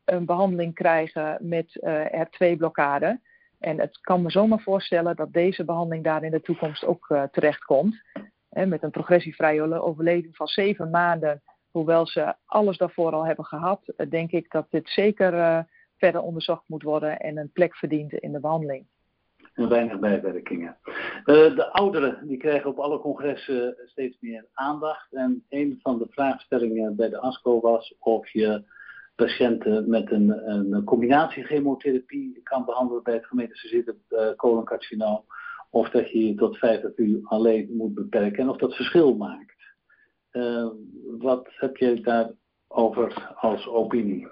een 0.05 0.25
behandeling 0.25 0.73
krijgen 0.73 1.37
met 1.41 1.79
uh, 1.81 2.05
HER2-blokkade. 2.05 3.19
En 3.59 3.79
het 3.79 3.99
kan 4.01 4.21
me 4.21 4.31
zomaar 4.31 4.59
voorstellen 4.59 5.15
dat 5.15 5.33
deze 5.33 5.65
behandeling 5.65 6.03
daar 6.03 6.23
in 6.23 6.31
de 6.31 6.41
toekomst 6.41 6.85
ook 6.85 7.09
uh, 7.09 7.23
terechtkomt. 7.23 8.01
met 8.49 8.83
een 8.83 8.91
progressievrije 8.91 9.81
overleving 9.81 10.35
van 10.35 10.47
zeven 10.47 10.89
maanden, 10.89 11.41
hoewel 11.71 12.07
ze 12.07 12.35
alles 12.45 12.77
daarvoor 12.77 13.11
al 13.11 13.25
hebben 13.25 13.45
gehad, 13.45 13.81
uh, 13.97 14.09
denk 14.09 14.31
ik 14.31 14.51
dat 14.51 14.67
dit 14.69 14.89
zeker 14.89 15.65
verder 15.97 16.21
onderzocht 16.21 16.63
moet 16.67 16.83
worden 16.83 17.19
en 17.19 17.37
een 17.37 17.51
plek 17.51 17.75
verdient 17.75 18.13
in 18.13 18.31
de 18.31 18.39
behandeling 18.39 18.85
en 19.57 19.69
weinig 19.69 19.99
bijwerkingen. 19.99 20.77
De 21.23 21.69
ouderen 21.71 22.27
die 22.27 22.37
krijgen 22.37 22.69
op 22.69 22.79
alle 22.79 22.99
congressen 22.99 23.75
steeds 23.85 24.17
meer 24.19 24.45
aandacht. 24.53 25.13
En 25.13 25.45
een 25.49 25.79
van 25.81 25.97
de 25.97 26.07
vraagstellingen 26.09 26.95
bij 26.95 27.09
de 27.09 27.19
ASCO 27.19 27.59
was 27.59 27.95
of 27.99 28.29
je 28.29 28.63
patiënten 29.17 29.89
met 29.89 30.11
een, 30.11 30.49
een 30.51 30.83
combinatie 30.83 31.43
chemotherapie 31.43 32.39
kan 32.43 32.65
behandelen 32.65 33.03
bij 33.03 33.13
het 33.13 33.25
gemeente 33.25 33.67
zitten 33.67 34.01
uh, 34.09 34.29
coloncarcinoom. 34.35 35.23
Of 35.69 35.89
dat 35.89 36.11
je 36.11 36.27
je 36.27 36.35
tot 36.35 36.57
50 36.57 36.97
uur 36.97 37.19
alleen 37.23 37.69
moet 37.75 37.93
beperken 37.93 38.39
en 38.39 38.49
of 38.49 38.57
dat 38.57 38.75
verschil 38.75 39.15
maakt. 39.15 39.55
Uh, 40.31 40.67
wat 41.17 41.47
heb 41.49 41.77
je 41.77 42.01
daarover 42.01 43.35
als 43.35 43.67
opinie? 43.67 44.27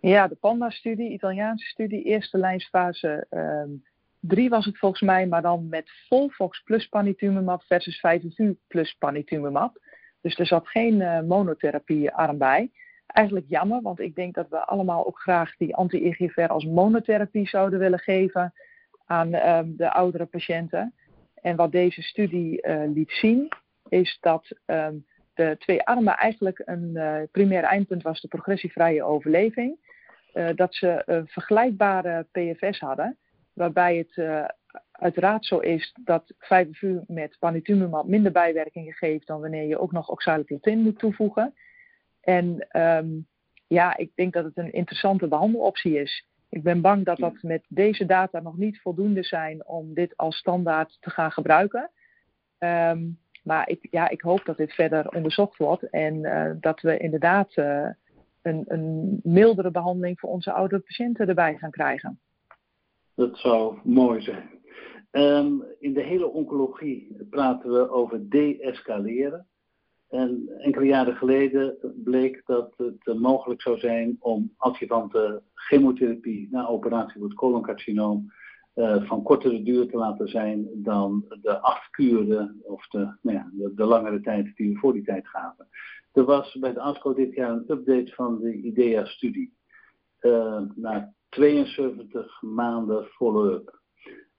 Ja, 0.00 0.28
de 0.28 0.34
PANDA-studie, 0.34 1.10
Italiaanse 1.10 1.66
studie, 1.66 2.02
eerste 2.02 2.38
lijnsfase 2.38 3.26
ehm, 3.30 3.70
Drie 4.26 4.48
was 4.48 4.64
het 4.64 4.78
volgens 4.78 5.00
mij, 5.00 5.26
maar 5.26 5.42
dan 5.42 5.68
met 5.68 5.90
Volvox 6.08 6.62
plus 6.62 6.88
panitumumab 6.88 7.62
versus 7.62 7.96
5FU 7.96 8.54
plus 8.66 8.96
panitumumab. 8.98 9.78
Dus 10.20 10.38
er 10.38 10.46
zat 10.46 10.68
geen 10.68 10.94
uh, 10.94 11.20
monotherapie-arm 11.20 12.38
bij. 12.38 12.70
Eigenlijk 13.06 13.46
jammer, 13.48 13.82
want 13.82 14.00
ik 14.00 14.14
denk 14.14 14.34
dat 14.34 14.48
we 14.48 14.66
allemaal 14.66 15.06
ook 15.06 15.18
graag 15.18 15.56
die 15.56 15.76
anti-IGFR 15.76 16.46
als 16.46 16.64
monotherapie 16.64 17.48
zouden 17.48 17.78
willen 17.78 17.98
geven 17.98 18.52
aan 19.06 19.34
uh, 19.34 19.60
de 19.64 19.90
oudere 19.90 20.24
patiënten. 20.24 20.94
En 21.34 21.56
wat 21.56 21.72
deze 21.72 22.02
studie 22.02 22.66
uh, 22.66 22.82
liet 22.94 23.10
zien, 23.10 23.48
is 23.88 24.18
dat 24.20 24.48
um, 24.66 25.06
de 25.34 25.56
twee 25.58 25.82
armen 25.82 26.16
eigenlijk 26.16 26.62
een 26.64 26.90
uh, 26.94 27.16
primair 27.32 27.62
eindpunt 27.62 28.02
was 28.02 28.20
de 28.20 28.28
progressievrije 28.28 29.02
overleving. 29.02 29.92
dat 30.54 30.74
ze 30.74 31.02
een 31.06 31.26
vergelijkbare 31.26 32.26
PFS 32.32 32.80
hadden. 32.80 33.16
Waarbij 33.52 33.96
het 33.96 34.48
uiteraard 34.92 35.46
zo 35.46 35.58
is 35.58 35.94
dat 36.04 36.34
5FU 36.34 37.06
met 37.06 37.36
panitumumab 37.38 38.06
minder 38.06 38.32
bijwerkingen 38.32 38.92
geeft 38.92 39.26
dan 39.26 39.40
wanneer 39.40 39.66
je 39.66 39.78
ook 39.78 39.92
nog 39.92 40.08
oxaliplatin 40.08 40.78
moet 40.78 40.98
toevoegen. 40.98 41.54
En 42.24 42.66
um, 42.72 43.26
ja, 43.66 43.96
ik 43.96 44.10
denk 44.14 44.32
dat 44.32 44.44
het 44.44 44.56
een 44.56 44.72
interessante 44.72 45.28
behandeloptie 45.28 46.00
is. 46.00 46.28
Ik 46.48 46.62
ben 46.62 46.80
bang 46.80 47.04
dat 47.04 47.18
dat 47.18 47.42
met 47.42 47.64
deze 47.68 48.06
data 48.06 48.40
nog 48.40 48.56
niet 48.56 48.80
voldoende 48.80 49.22
zijn 49.22 49.66
om 49.66 49.94
dit 49.94 50.16
als 50.16 50.36
standaard 50.36 50.96
te 51.00 51.10
gaan 51.10 51.32
gebruiken. 51.32 51.90
Um, 52.58 53.18
maar 53.42 53.68
ik, 53.68 53.88
ja, 53.90 54.08
ik 54.08 54.20
hoop 54.20 54.44
dat 54.44 54.56
dit 54.56 54.72
verder 54.72 55.08
onderzocht 55.08 55.56
wordt 55.56 55.82
en 55.82 56.14
uh, 56.14 56.50
dat 56.60 56.80
we 56.80 56.96
inderdaad 56.98 57.56
uh, 57.56 57.88
een, 58.42 58.64
een 58.66 59.20
mildere 59.22 59.70
behandeling 59.70 60.20
voor 60.20 60.30
onze 60.30 60.52
oudere 60.52 60.80
patiënten 60.80 61.28
erbij 61.28 61.56
gaan 61.56 61.70
krijgen. 61.70 62.20
Dat 63.14 63.38
zou 63.38 63.78
mooi 63.84 64.20
zijn. 64.20 64.50
Um, 65.10 65.64
in 65.78 65.92
de 65.94 66.02
hele 66.02 66.28
oncologie 66.28 67.16
praten 67.30 67.72
we 67.72 67.90
over 67.90 68.28
de-escaleren. 68.28 69.46
En 70.14 70.48
enkele 70.58 70.86
jaren 70.86 71.16
geleden 71.16 71.76
bleek 72.04 72.42
dat 72.44 72.74
het 72.76 73.18
mogelijk 73.18 73.62
zou 73.62 73.78
zijn 73.78 74.16
om 74.20 74.52
adjuvante 74.56 75.42
chemotherapie 75.54 76.48
na 76.50 76.66
operatie 76.66 77.18
voor 77.18 77.28
het 77.28 77.38
coloncarcinoom 77.38 78.32
uh, 78.74 79.08
van 79.08 79.22
kortere 79.22 79.62
duur 79.62 79.88
te 79.88 79.96
laten 79.96 80.28
zijn 80.28 80.68
dan 80.74 81.24
de 81.42 81.60
acht 81.60 81.90
kuren 81.90 82.60
of 82.62 82.88
de, 82.88 83.16
nou 83.20 83.36
ja, 83.36 83.50
de, 83.74 83.84
langere 83.84 84.20
tijd 84.20 84.56
die 84.56 84.72
we 84.72 84.78
voor 84.78 84.92
die 84.92 85.04
tijd 85.04 85.28
gaven. 85.28 85.68
Er 86.12 86.24
was 86.24 86.56
bij 86.60 86.72
de 86.72 86.80
ASCO 86.80 87.14
dit 87.14 87.34
jaar 87.34 87.50
een 87.50 87.64
update 87.68 88.12
van 88.14 88.40
de 88.40 88.52
IDEA-studie. 88.54 89.54
Uh, 90.20 90.62
na 90.74 91.14
72 91.28 92.42
maanden 92.42 93.04
follow-up. 93.04 93.82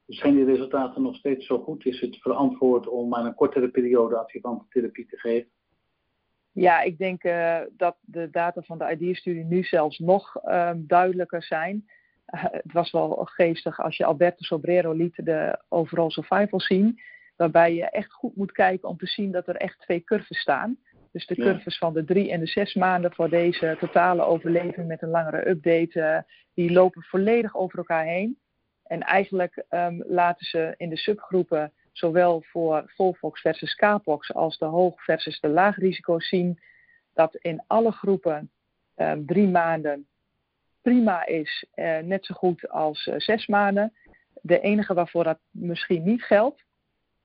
Zijn 0.06 0.36
die 0.36 0.46
resultaten 0.46 1.02
nog 1.02 1.16
steeds 1.16 1.46
zo 1.46 1.60
goed? 1.60 1.86
Is 1.86 2.00
het 2.00 2.18
verantwoord 2.18 2.88
om 2.88 3.10
maar 3.10 3.26
een 3.26 3.36
kortere 3.36 3.70
periode 3.70 4.18
adjuvante 4.18 4.66
therapie 4.70 5.06
te 5.06 5.18
geven? 5.18 5.54
Ja, 6.56 6.82
ik 6.82 6.98
denk 6.98 7.24
uh, 7.24 7.60
dat 7.72 7.98
de 8.02 8.30
data 8.30 8.62
van 8.62 8.78
de 8.78 8.92
IDEA-studie 8.92 9.44
nu 9.44 9.64
zelfs 9.64 10.00
nog 10.00 10.42
uh, 10.46 10.72
duidelijker 10.76 11.44
zijn. 11.44 11.86
Uh, 12.30 12.44
het 12.44 12.72
was 12.72 12.92
wel 12.92 13.10
geestig 13.24 13.80
als 13.80 13.98
je 13.98 14.06
Alberto 14.06 14.44
Sobrero 14.44 14.92
liet 14.92 15.26
de 15.26 15.60
overall 15.70 16.10
survival 16.10 16.60
zien. 16.60 17.00
Waarbij 17.36 17.74
je 17.74 17.90
echt 17.90 18.12
goed 18.12 18.36
moet 18.36 18.52
kijken 18.52 18.90
om 18.90 18.98
te 18.98 19.06
zien 19.06 19.32
dat 19.32 19.48
er 19.48 19.56
echt 19.56 19.80
twee 19.80 20.04
curves 20.04 20.40
staan. 20.40 20.78
Dus 21.12 21.26
de 21.26 21.36
curves 21.36 21.78
van 21.78 21.94
de 21.94 22.04
drie 22.04 22.32
en 22.32 22.40
de 22.40 22.48
zes 22.48 22.74
maanden 22.74 23.14
voor 23.14 23.30
deze 23.30 23.78
totale 23.80 24.24
overleving 24.24 24.88
met 24.88 25.02
een 25.02 25.10
langere 25.10 25.50
update, 25.50 26.00
uh, 26.00 26.18
die 26.54 26.72
lopen 26.72 27.04
volledig 27.04 27.56
over 27.56 27.78
elkaar 27.78 28.06
heen. 28.06 28.38
En 28.84 29.02
eigenlijk 29.02 29.66
um, 29.70 30.04
laten 30.08 30.46
ze 30.46 30.74
in 30.78 30.90
de 30.90 30.98
subgroepen 30.98 31.74
zowel 31.98 32.42
voor 32.42 32.92
Volvox 32.96 33.42
versus 33.42 33.76
Capox 33.76 34.34
als 34.34 34.58
de 34.58 34.66
hoog 34.66 35.04
versus 35.04 35.40
de 35.40 35.50
laag 35.50 35.78
risico 35.78 36.20
zien 36.20 36.60
dat 37.14 37.36
in 37.36 37.64
alle 37.68 37.92
groepen 37.92 38.52
um, 38.96 39.26
drie 39.26 39.48
maanden 39.48 40.08
prima 40.82 41.26
is, 41.26 41.66
uh, 41.76 41.98
net 41.98 42.26
zo 42.26 42.34
goed 42.34 42.70
als 42.70 43.06
uh, 43.06 43.16
zes 43.18 43.48
maanden. 43.48 43.94
De 44.42 44.60
enige 44.60 44.94
waarvoor 44.94 45.24
dat 45.24 45.40
misschien 45.52 46.04
niet 46.04 46.24
geldt, 46.24 46.64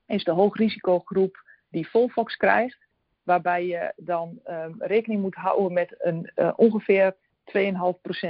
is 0.07 0.25
de 0.25 0.31
hoogrisicogroep 0.31 1.43
die 1.69 1.89
Volvox 1.89 2.37
krijgt 2.37 2.79
waarbij 3.23 3.67
je 3.67 3.93
dan 3.97 4.41
um, 4.47 4.75
rekening 4.79 5.21
moet 5.21 5.35
houden 5.35 5.73
met 5.73 5.95
een 5.99 6.31
uh, 6.37 6.53
ongeveer 6.57 7.15
2,5% 7.15 7.19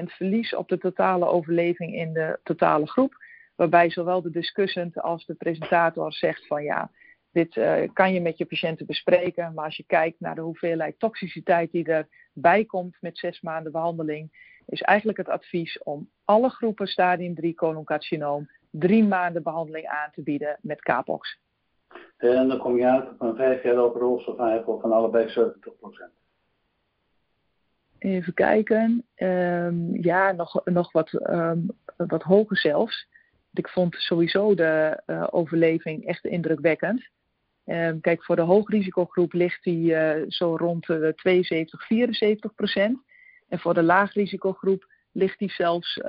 verlies 0.05 0.55
op 0.55 0.69
de 0.69 0.79
totale 0.79 1.27
overleving 1.27 1.95
in 1.95 2.13
de 2.13 2.39
totale 2.43 2.87
groep. 2.87 3.15
Waarbij 3.61 3.91
zowel 3.91 4.23
de 4.23 4.31
discussant 4.31 5.01
als 5.01 5.27
de 5.27 5.35
presentator 5.35 6.13
zegt 6.13 6.47
van 6.47 6.63
ja, 6.63 6.91
dit 7.33 7.57
uh, 7.57 7.83
kan 7.93 8.13
je 8.13 8.21
met 8.21 8.39
je 8.39 8.45
patiënten 8.45 8.87
bespreken. 8.87 9.55
Maar 9.55 9.65
als 9.65 9.77
je 9.77 9.85
kijkt 9.87 10.21
naar 10.21 10.35
de 10.35 10.41
hoeveelheid 10.41 10.99
toxiciteit 10.99 11.71
die 11.71 11.85
erbij 11.85 12.65
komt 12.65 12.97
met 13.01 13.19
zes 13.19 13.41
maanden 13.41 13.73
behandeling, 13.73 14.57
is 14.67 14.81
eigenlijk 14.81 15.19
het 15.19 15.29
advies 15.29 15.83
om 15.83 16.11
alle 16.25 16.49
groepen 16.49 16.87
stadium 16.87 17.35
3 17.35 17.55
coloncarcinoom 17.55 18.51
drie 18.71 19.05
maanden 19.05 19.43
behandeling 19.43 19.87
aan 19.87 20.11
te 20.13 20.23
bieden 20.23 20.59
met 20.61 20.83
Capox. 20.83 21.39
En 22.17 22.49
dan 22.49 22.59
kom 22.59 22.77
je 22.77 22.87
uit 22.87 23.09
op 23.09 23.21
een 23.21 23.37
vijf 23.37 23.63
jaar 23.63 23.77
overall 23.77 24.19
survival 24.19 24.81
van 24.81 24.93
allebei 24.93 25.29
70%. 25.29 25.51
Even 27.99 28.35
kijken. 28.35 29.07
Um, 29.17 30.03
ja, 30.03 30.33
nog, 30.33 30.65
nog 30.65 30.93
wat, 30.93 31.13
um, 31.13 31.67
wat 31.97 32.23
hoger 32.23 32.57
zelfs. 32.57 33.09
Ik 33.53 33.69
vond 33.69 33.95
sowieso 33.95 34.55
de 34.55 35.03
uh, 35.07 35.27
overleving 35.31 36.07
echt 36.07 36.25
indrukwekkend. 36.25 37.09
Um, 37.65 38.01
kijk, 38.01 38.25
voor 38.25 38.37
de 38.37 38.43
hoogrisicogroep 38.43 39.33
ligt 39.33 39.65
die 39.65 39.93
uh, 39.93 40.25
zo 40.29 40.57
rond 40.57 40.87
de 40.87 41.13
72, 41.17 41.87
74 41.87 42.55
procent. 42.55 42.99
En 43.49 43.59
voor 43.59 43.75
de 43.75 43.83
laagrisicogroep 43.83 44.87
ligt 45.13 45.39
die 45.39 45.51
zelfs 45.51 46.01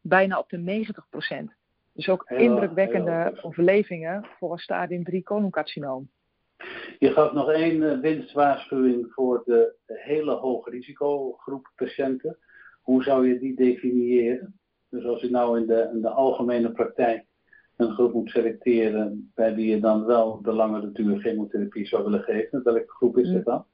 bijna 0.00 0.38
op 0.38 0.48
de 0.48 0.58
90 0.58 1.08
procent. 1.10 1.52
Dus 1.92 2.08
ook 2.08 2.30
indrukwekkende 2.30 3.38
overlevingen 3.42 4.26
voor 4.38 4.60
stadium 4.60 5.04
3 5.04 5.22
coloncarcinoom. 5.22 6.10
Je 6.98 7.12
gaf 7.12 7.32
nog 7.32 7.50
één 7.50 7.82
uh, 7.82 8.00
winstwaarschuwing 8.00 9.12
voor 9.12 9.42
de 9.44 9.74
hele 9.86 10.32
hoge 10.32 10.70
risicogroep 10.70 11.70
patiënten. 11.76 12.38
Hoe 12.80 13.02
zou 13.02 13.28
je 13.28 13.38
die 13.38 13.54
definiëren? 13.54 14.59
Dus 14.90 15.04
als 15.04 15.20
je 15.20 15.30
nou 15.30 15.60
in 15.60 15.66
de, 15.66 15.90
in 15.92 16.00
de 16.00 16.08
algemene 16.08 16.72
praktijk 16.72 17.24
een 17.76 17.92
groep 17.92 18.12
moet 18.12 18.30
selecteren 18.30 19.30
bij 19.34 19.54
wie 19.54 19.70
je 19.70 19.80
dan 19.80 20.04
wel 20.04 20.42
de 20.42 20.52
langere 20.52 20.92
duur 20.92 21.20
chemotherapie 21.20 21.86
zou 21.86 22.04
willen 22.04 22.22
geven, 22.22 22.62
welke 22.62 22.92
groep 22.92 23.18
is 23.18 23.32
dat 23.32 23.44
dan? 23.44 23.64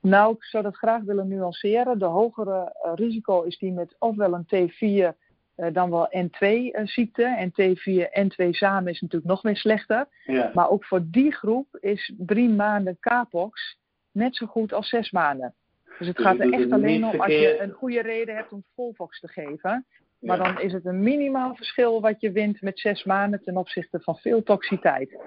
Nou, 0.00 0.34
ik 0.34 0.44
zou 0.44 0.62
dat 0.62 0.76
graag 0.76 1.02
willen 1.02 1.28
nuanceren. 1.28 1.98
De 1.98 2.04
hogere 2.04 2.74
uh, 2.84 2.92
risico 2.94 3.42
is 3.42 3.58
die 3.58 3.72
met 3.72 3.96
ofwel 3.98 4.32
een 4.34 4.46
T4 4.46 5.16
uh, 5.56 5.72
dan 5.72 5.90
wel 5.90 6.08
N2-ziekte. 6.16 7.22
Uh, 7.22 7.40
en 7.40 7.50
T4 7.50 8.10
en 8.12 8.32
N2 8.32 8.48
samen 8.50 8.92
is 8.92 9.00
natuurlijk 9.00 9.30
nog 9.30 9.42
meer 9.42 9.56
slechter. 9.56 10.08
Ja. 10.24 10.50
Maar 10.54 10.70
ook 10.70 10.84
voor 10.84 11.02
die 11.10 11.32
groep 11.32 11.76
is 11.80 12.14
drie 12.16 12.48
maanden 12.48 12.96
Capox 13.00 13.78
net 14.12 14.36
zo 14.36 14.46
goed 14.46 14.72
als 14.72 14.88
zes 14.88 15.10
maanden. 15.10 15.54
Dus 15.98 16.06
het 16.06 16.20
gaat 16.20 16.38
er 16.38 16.52
echt 16.52 16.70
alleen 16.70 17.04
om 17.04 17.20
als 17.20 17.32
je 17.32 17.60
een 17.60 17.72
goede 17.72 18.02
reden 18.02 18.34
hebt 18.36 18.52
om 18.52 18.64
Volvox 18.74 19.20
te 19.20 19.28
geven. 19.28 19.86
Maar 20.20 20.38
dan 20.38 20.60
is 20.60 20.72
het 20.72 20.84
een 20.84 21.02
minimaal 21.02 21.54
verschil 21.54 22.00
wat 22.00 22.20
je 22.20 22.32
wint 22.32 22.62
met 22.62 22.78
zes 22.78 23.04
maanden 23.04 23.42
ten 23.42 23.56
opzichte 23.56 24.00
van 24.00 24.16
veel 24.16 24.42
toxiteit. 24.42 25.18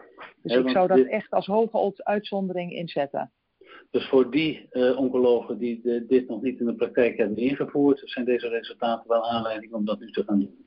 Dus 0.41 0.55
ik 0.55 0.69
zou 0.69 0.87
dat 0.87 1.05
echt 1.05 1.31
als 1.31 1.45
hoge 1.45 2.01
uitzondering 2.03 2.71
inzetten. 2.71 3.31
Dus 3.91 4.07
voor 4.07 4.31
die 4.31 4.67
uh, 4.71 4.97
oncologen 4.97 5.57
die 5.57 6.05
dit 6.07 6.27
nog 6.27 6.41
niet 6.41 6.59
in 6.59 6.65
de 6.65 6.75
praktijk 6.75 7.17
hebben 7.17 7.37
ingevoerd, 7.37 8.01
zijn 8.03 8.25
deze 8.25 8.47
resultaten 8.47 9.09
wel 9.09 9.29
aanleiding 9.29 9.73
om 9.73 9.85
dat 9.85 9.99
nu 9.99 10.11
te 10.11 10.23
gaan 10.23 10.39
doen. 10.39 10.65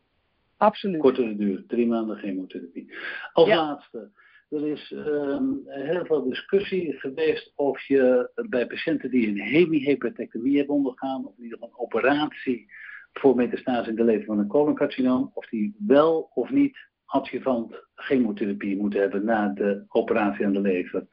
Absoluut. 0.56 1.00
Kortere 1.00 1.36
duur, 1.36 1.64
drie 1.66 1.86
maanden 1.86 2.16
chemotherapie. 2.16 2.92
Als 3.32 3.48
laatste, 3.48 4.10
er 4.48 4.66
is 4.66 4.92
ehm, 4.92 5.44
heel 5.64 6.04
veel 6.04 6.28
discussie 6.28 6.92
geweest 6.92 7.52
of 7.56 7.82
je 7.82 8.30
bij 8.48 8.66
patiënten 8.66 9.10
die 9.10 9.28
een 9.28 9.40
hemihepatectomie 9.40 10.56
hebben 10.56 10.74
ondergaan, 10.74 11.26
of 11.26 11.36
in 11.36 11.42
ieder 11.42 11.58
geval 11.58 11.74
een 11.74 11.84
operatie 11.84 12.72
voor 13.12 13.36
metastase 13.36 13.90
in 13.90 13.96
de 13.96 14.04
lever 14.04 14.24
van 14.24 14.38
een 14.38 14.46
coloncarcinoom, 14.46 15.30
of 15.34 15.46
die 15.46 15.74
wel 15.78 16.30
of 16.34 16.50
niet 16.50 16.76
adjuvant 17.04 17.74
chemotherapie 17.94 18.76
moeten 18.76 19.00
hebben 19.00 19.24
na 19.24 19.48
de 19.48 19.84
operatie 19.88 20.46
aan 20.46 20.52
de 20.52 20.60
lever. 20.60 21.06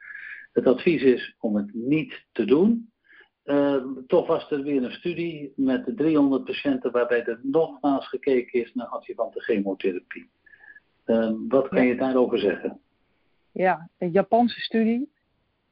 Het 0.52 0.66
advies 0.66 1.02
is 1.02 1.36
om 1.40 1.56
het 1.56 1.74
niet 1.74 2.26
te 2.32 2.46
doen. 2.46 2.92
Uh, 3.46 3.84
toch 4.08 4.28
was 4.28 4.52
er 4.52 4.64
weer 4.64 4.84
een 4.84 4.92
studie 4.92 5.54
met 5.56 5.86
de 5.86 5.94
300 5.94 6.44
patiënten 6.44 6.92
waarbij 6.92 7.26
er 7.26 7.40
nogmaals 7.42 8.08
gekeken 8.08 8.62
is 8.62 8.74
naar 8.74 8.88
adjuvante 8.88 9.40
chemotherapie. 9.40 10.30
Uh, 11.06 11.32
wat 11.48 11.68
kan 11.68 11.86
je 11.86 11.96
daarover 11.96 12.40
zeggen? 12.40 12.80
Ja, 13.52 13.90
een 13.98 14.12
Japanse 14.12 14.60
studie. 14.60 15.12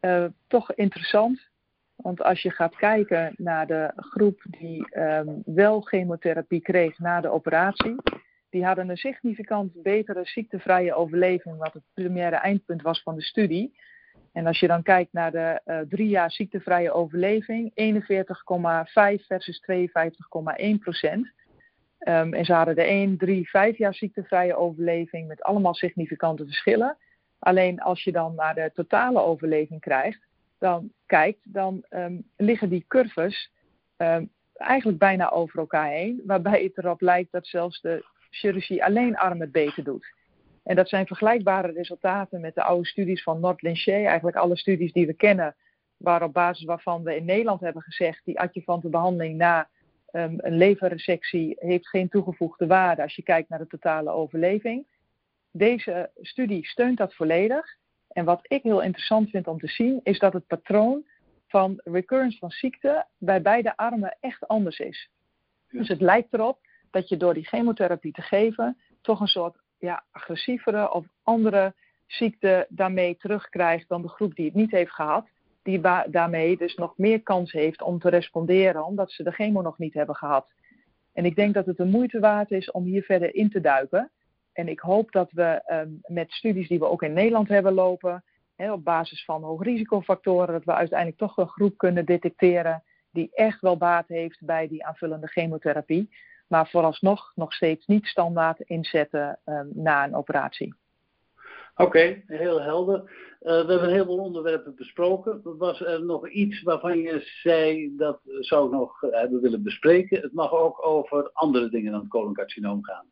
Uh, 0.01 0.25
toch 0.47 0.73
interessant. 0.73 1.49
Want 1.97 2.23
als 2.23 2.41
je 2.41 2.51
gaat 2.51 2.75
kijken 2.75 3.33
naar 3.37 3.67
de 3.67 3.91
groep 3.95 4.41
die 4.49 4.97
um, 4.97 5.41
wel 5.45 5.81
chemotherapie 5.81 6.61
kreeg 6.61 6.99
na 6.99 7.21
de 7.21 7.29
operatie, 7.29 7.95
die 8.49 8.65
hadden 8.65 8.89
een 8.89 8.97
significant 8.97 9.81
betere 9.81 10.25
ziektevrije 10.25 10.93
overleving, 10.93 11.57
wat 11.57 11.73
het 11.73 11.83
primaire 11.93 12.35
eindpunt 12.35 12.81
was 12.81 13.01
van 13.01 13.15
de 13.15 13.23
studie. 13.23 13.79
En 14.31 14.47
als 14.47 14.59
je 14.59 14.67
dan 14.67 14.83
kijkt 14.83 15.13
naar 15.13 15.31
de 15.31 15.61
uh, 15.65 15.79
drie 15.79 16.07
jaar 16.07 16.31
ziektevrije 16.31 16.91
overleving, 16.91 17.69
41,5 17.69 19.25
versus 19.27 19.63
52,1 19.71 20.79
procent. 20.79 21.31
Um, 21.99 22.33
en 22.33 22.45
ze 22.45 22.53
hadden 22.53 22.75
de 22.75 22.83
1, 22.83 23.17
3, 23.17 23.49
5 23.49 23.77
jaar 23.77 23.93
ziektevrije 23.93 24.55
overleving 24.55 25.27
met 25.27 25.41
allemaal 25.41 25.73
significante 25.73 26.45
verschillen. 26.45 26.97
Alleen 27.39 27.79
als 27.79 28.03
je 28.03 28.11
dan 28.11 28.35
naar 28.35 28.55
de 28.55 28.71
totale 28.73 29.21
overleving 29.21 29.79
krijgt, 29.79 30.27
dan 30.59 30.91
kijkt, 31.05 31.53
dan 31.53 31.85
um, 31.89 32.23
liggen 32.37 32.69
die 32.69 32.85
curves 32.87 33.51
um, 33.97 34.29
eigenlijk 34.53 34.97
bijna 34.97 35.31
over 35.31 35.59
elkaar 35.59 35.89
heen. 35.89 36.21
Waarbij 36.25 36.63
het 36.63 36.77
erop 36.77 37.01
lijkt 37.01 37.31
dat 37.31 37.47
zelfs 37.47 37.81
de 37.81 38.05
chirurgie 38.29 38.83
alleen 38.83 39.17
arm 39.17 39.41
het 39.41 39.51
beter 39.51 39.83
doet. 39.83 40.15
En 40.63 40.75
dat 40.75 40.89
zijn 40.89 41.07
vergelijkbare 41.07 41.71
resultaten 41.71 42.41
met 42.41 42.55
de 42.55 42.63
oude 42.63 42.87
studies 42.87 43.23
van 43.23 43.39
Nord-Linchet. 43.39 44.05
Eigenlijk 44.05 44.37
alle 44.37 44.57
studies 44.57 44.91
die 44.91 45.05
we 45.05 45.13
kennen, 45.13 45.55
waar 45.97 46.23
op 46.23 46.33
basis 46.33 46.65
waarvan 46.65 47.03
we 47.03 47.15
in 47.15 47.25
Nederland 47.25 47.61
hebben 47.61 47.81
gezegd... 47.81 48.25
die 48.25 48.39
adjuvante 48.39 48.89
behandeling 48.89 49.37
na 49.37 49.69
um, 50.11 50.35
een 50.37 50.57
leverresectie 50.57 51.55
heeft 51.59 51.87
geen 51.87 52.09
toegevoegde 52.09 52.67
waarde... 52.67 53.01
als 53.01 53.15
je 53.15 53.23
kijkt 53.23 53.49
naar 53.49 53.59
de 53.59 53.67
totale 53.67 54.09
overleving. 54.09 54.85
Deze 55.51 56.09
studie 56.15 56.65
steunt 56.65 56.97
dat 56.97 57.15
volledig. 57.15 57.77
En 58.17 58.25
wat 58.25 58.39
ik 58.41 58.63
heel 58.63 58.81
interessant 58.81 59.29
vind 59.29 59.47
om 59.47 59.59
te 59.59 59.67
zien, 59.67 59.99
is 60.03 60.19
dat 60.19 60.33
het 60.33 60.47
patroon 60.47 61.05
van 61.47 61.81
recurrence 61.83 62.37
van 62.37 62.49
ziekte 62.49 63.05
bij 63.17 63.41
beide 63.41 63.77
armen 63.77 64.17
echt 64.19 64.47
anders 64.47 64.79
is. 64.79 65.09
Dus 65.69 65.87
het 65.87 66.01
lijkt 66.01 66.33
erop 66.33 66.59
dat 66.91 67.09
je 67.09 67.17
door 67.17 67.33
die 67.33 67.45
chemotherapie 67.45 68.11
te 68.11 68.21
geven 68.21 68.77
toch 69.01 69.19
een 69.19 69.27
soort 69.27 69.57
ja, 69.77 70.03
agressievere 70.11 70.91
of 70.91 71.05
andere 71.23 71.75
ziekte 72.05 72.65
daarmee 72.69 73.17
terugkrijgt 73.17 73.89
dan 73.89 74.01
de 74.01 74.09
groep 74.09 74.35
die 74.35 74.45
het 74.45 74.55
niet 74.55 74.71
heeft 74.71 74.91
gehad. 74.91 75.27
Die 75.63 75.81
daarmee 76.09 76.57
dus 76.57 76.75
nog 76.75 76.97
meer 76.97 77.21
kans 77.21 77.51
heeft 77.51 77.81
om 77.81 77.99
te 77.99 78.09
responderen 78.09 78.85
omdat 78.85 79.11
ze 79.11 79.23
de 79.23 79.31
chemo 79.31 79.61
nog 79.61 79.77
niet 79.77 79.93
hebben 79.93 80.15
gehad. 80.15 80.47
En 81.13 81.25
ik 81.25 81.35
denk 81.35 81.53
dat 81.53 81.65
het 81.65 81.77
de 81.77 81.85
moeite 81.85 82.19
waard 82.19 82.51
is 82.51 82.71
om 82.71 82.83
hier 82.83 83.03
verder 83.03 83.35
in 83.35 83.49
te 83.49 83.61
duiken. 83.61 84.11
En 84.57 84.67
ik 84.67 84.79
hoop 84.79 85.11
dat 85.11 85.31
we 85.31 85.61
um, 85.71 85.99
met 86.07 86.31
studies 86.31 86.67
die 86.67 86.79
we 86.79 86.89
ook 86.89 87.03
in 87.03 87.13
Nederland 87.13 87.47
hebben 87.47 87.73
lopen, 87.73 88.23
hè, 88.55 88.71
op 88.71 88.83
basis 88.83 89.25
van 89.25 89.43
hoogrisicofactoren, 89.43 90.53
dat 90.53 90.63
we 90.63 90.73
uiteindelijk 90.73 91.17
toch 91.17 91.37
een 91.37 91.47
groep 91.47 91.77
kunnen 91.77 92.05
detecteren 92.05 92.83
die 93.11 93.29
echt 93.33 93.61
wel 93.61 93.77
baat 93.77 94.07
heeft 94.07 94.45
bij 94.45 94.67
die 94.67 94.85
aanvullende 94.85 95.27
chemotherapie. 95.27 96.09
Maar 96.47 96.69
vooralsnog 96.69 97.31
nog 97.35 97.53
steeds 97.53 97.85
niet 97.85 98.05
standaard 98.05 98.59
inzetten 98.59 99.39
um, 99.45 99.69
na 99.73 100.03
een 100.03 100.15
operatie. 100.15 100.75
Oké, 101.75 102.23
heel 102.27 102.61
helder. 102.61 102.99
Uh, 102.99 103.07
we 103.41 103.51
hebben 103.51 103.83
een 103.83 103.89
heleboel 103.89 104.19
onderwerpen 104.19 104.75
besproken. 104.75 105.41
Was 105.43 105.81
er 105.81 106.05
nog 106.05 106.29
iets 106.29 106.61
waarvan 106.61 106.99
je 106.99 107.21
zei 107.41 107.95
dat 107.97 108.19
zou 108.23 108.65
ik 108.65 108.71
nog 108.71 109.01
hebben 109.01 109.41
willen 109.41 109.63
bespreken? 109.63 110.21
Het 110.21 110.33
mag 110.33 110.51
ook 110.51 110.85
over 110.85 111.29
andere 111.33 111.69
dingen 111.69 111.91
dan 111.91 112.01
het 112.01 112.09
coloncarcinoom 112.09 112.83
gaan. 112.83 113.05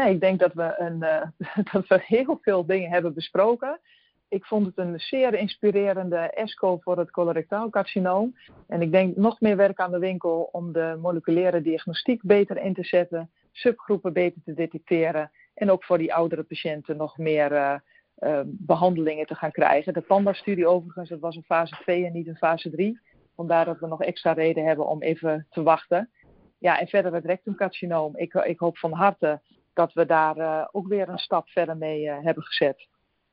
Nee, 0.00 0.14
ik 0.14 0.20
denk 0.20 0.38
dat 0.38 0.52
we, 0.52 0.74
een, 0.78 0.96
uh, 1.02 1.64
dat 1.72 1.86
we 1.86 2.00
heel 2.02 2.38
veel 2.42 2.66
dingen 2.66 2.90
hebben 2.90 3.14
besproken. 3.14 3.80
Ik 4.28 4.44
vond 4.44 4.66
het 4.66 4.78
een 4.78 5.00
zeer 5.00 5.34
inspirerende 5.34 6.16
ESCO 6.16 6.78
voor 6.78 6.98
het 6.98 7.10
colorectaal 7.10 7.70
carcinoom. 7.70 8.36
En 8.66 8.82
ik 8.82 8.92
denk 8.92 9.16
nog 9.16 9.40
meer 9.40 9.56
werk 9.56 9.78
aan 9.78 9.90
de 9.90 9.98
winkel 9.98 10.48
om 10.52 10.72
de 10.72 10.98
moleculaire 11.00 11.62
diagnostiek 11.62 12.22
beter 12.22 12.62
in 12.62 12.74
te 12.74 12.84
zetten, 12.84 13.30
subgroepen 13.52 14.12
beter 14.12 14.42
te 14.44 14.54
detecteren 14.54 15.30
en 15.54 15.70
ook 15.70 15.84
voor 15.84 15.98
die 15.98 16.14
oudere 16.14 16.42
patiënten 16.42 16.96
nog 16.96 17.18
meer 17.18 17.52
uh, 17.52 17.74
uh, 18.18 18.40
behandelingen 18.44 19.26
te 19.26 19.34
gaan 19.34 19.52
krijgen. 19.52 19.92
De 19.92 20.00
PANDA-studie 20.00 20.66
overigens, 20.66 21.08
dat 21.08 21.20
was 21.20 21.36
een 21.36 21.42
fase 21.42 21.76
2 21.82 22.06
en 22.06 22.12
niet 22.12 22.26
een 22.26 22.36
fase 22.36 22.70
3. 22.70 23.00
Vandaar 23.36 23.64
dat 23.64 23.78
we 23.78 23.86
nog 23.86 24.02
extra 24.02 24.32
reden 24.32 24.64
hebben 24.64 24.86
om 24.86 25.02
even 25.02 25.46
te 25.50 25.62
wachten. 25.62 26.10
Ja, 26.58 26.80
en 26.80 26.86
verder 26.86 27.14
het 27.14 27.24
rectumcarcinoom. 27.24 28.16
Ik, 28.16 28.34
ik 28.34 28.58
hoop 28.58 28.78
van 28.78 28.92
harte 28.92 29.40
dat 29.80 29.92
we 29.92 30.06
daar 30.06 30.36
uh, 30.36 30.66
ook 30.70 30.88
weer 30.88 31.08
een 31.08 31.18
stap 31.18 31.48
verder 31.48 31.76
mee 31.76 32.04
uh, 32.04 32.18
hebben 32.22 32.44
gezet. 32.44 32.88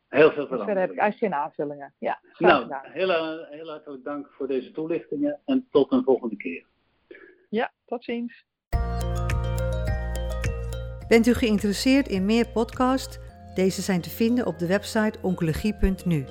Heel 0.07 0.31
veel 0.31 0.47
verandering. 0.47 0.63
Verder 0.63 0.81
heb 0.83 0.91
ik 0.91 0.97
eigenlijk 0.97 1.33
geen 1.33 1.43
aanvullingen. 1.43 1.93
Ja, 1.99 2.19
nou, 2.37 2.73
heel, 2.81 3.09
heel 3.49 3.69
hartelijk 3.69 4.03
dank 4.03 4.27
voor 4.31 4.47
deze 4.47 4.71
toelichtingen 4.71 5.39
en 5.45 5.67
tot 5.71 5.91
een 5.91 6.03
volgende 6.03 6.37
keer. 6.37 6.65
Ja, 7.49 7.71
tot 7.85 8.03
ziens. 8.03 8.45
Bent 11.07 11.27
u 11.27 11.33
geïnteresseerd 11.33 12.07
in 12.07 12.25
meer 12.25 12.47
podcasts? 12.47 13.19
Deze 13.55 13.81
zijn 13.81 14.01
te 14.01 14.09
vinden 14.09 14.45
op 14.45 14.59
de 14.59 14.67
website 14.67 15.19
oncologie.nu. 15.21 16.25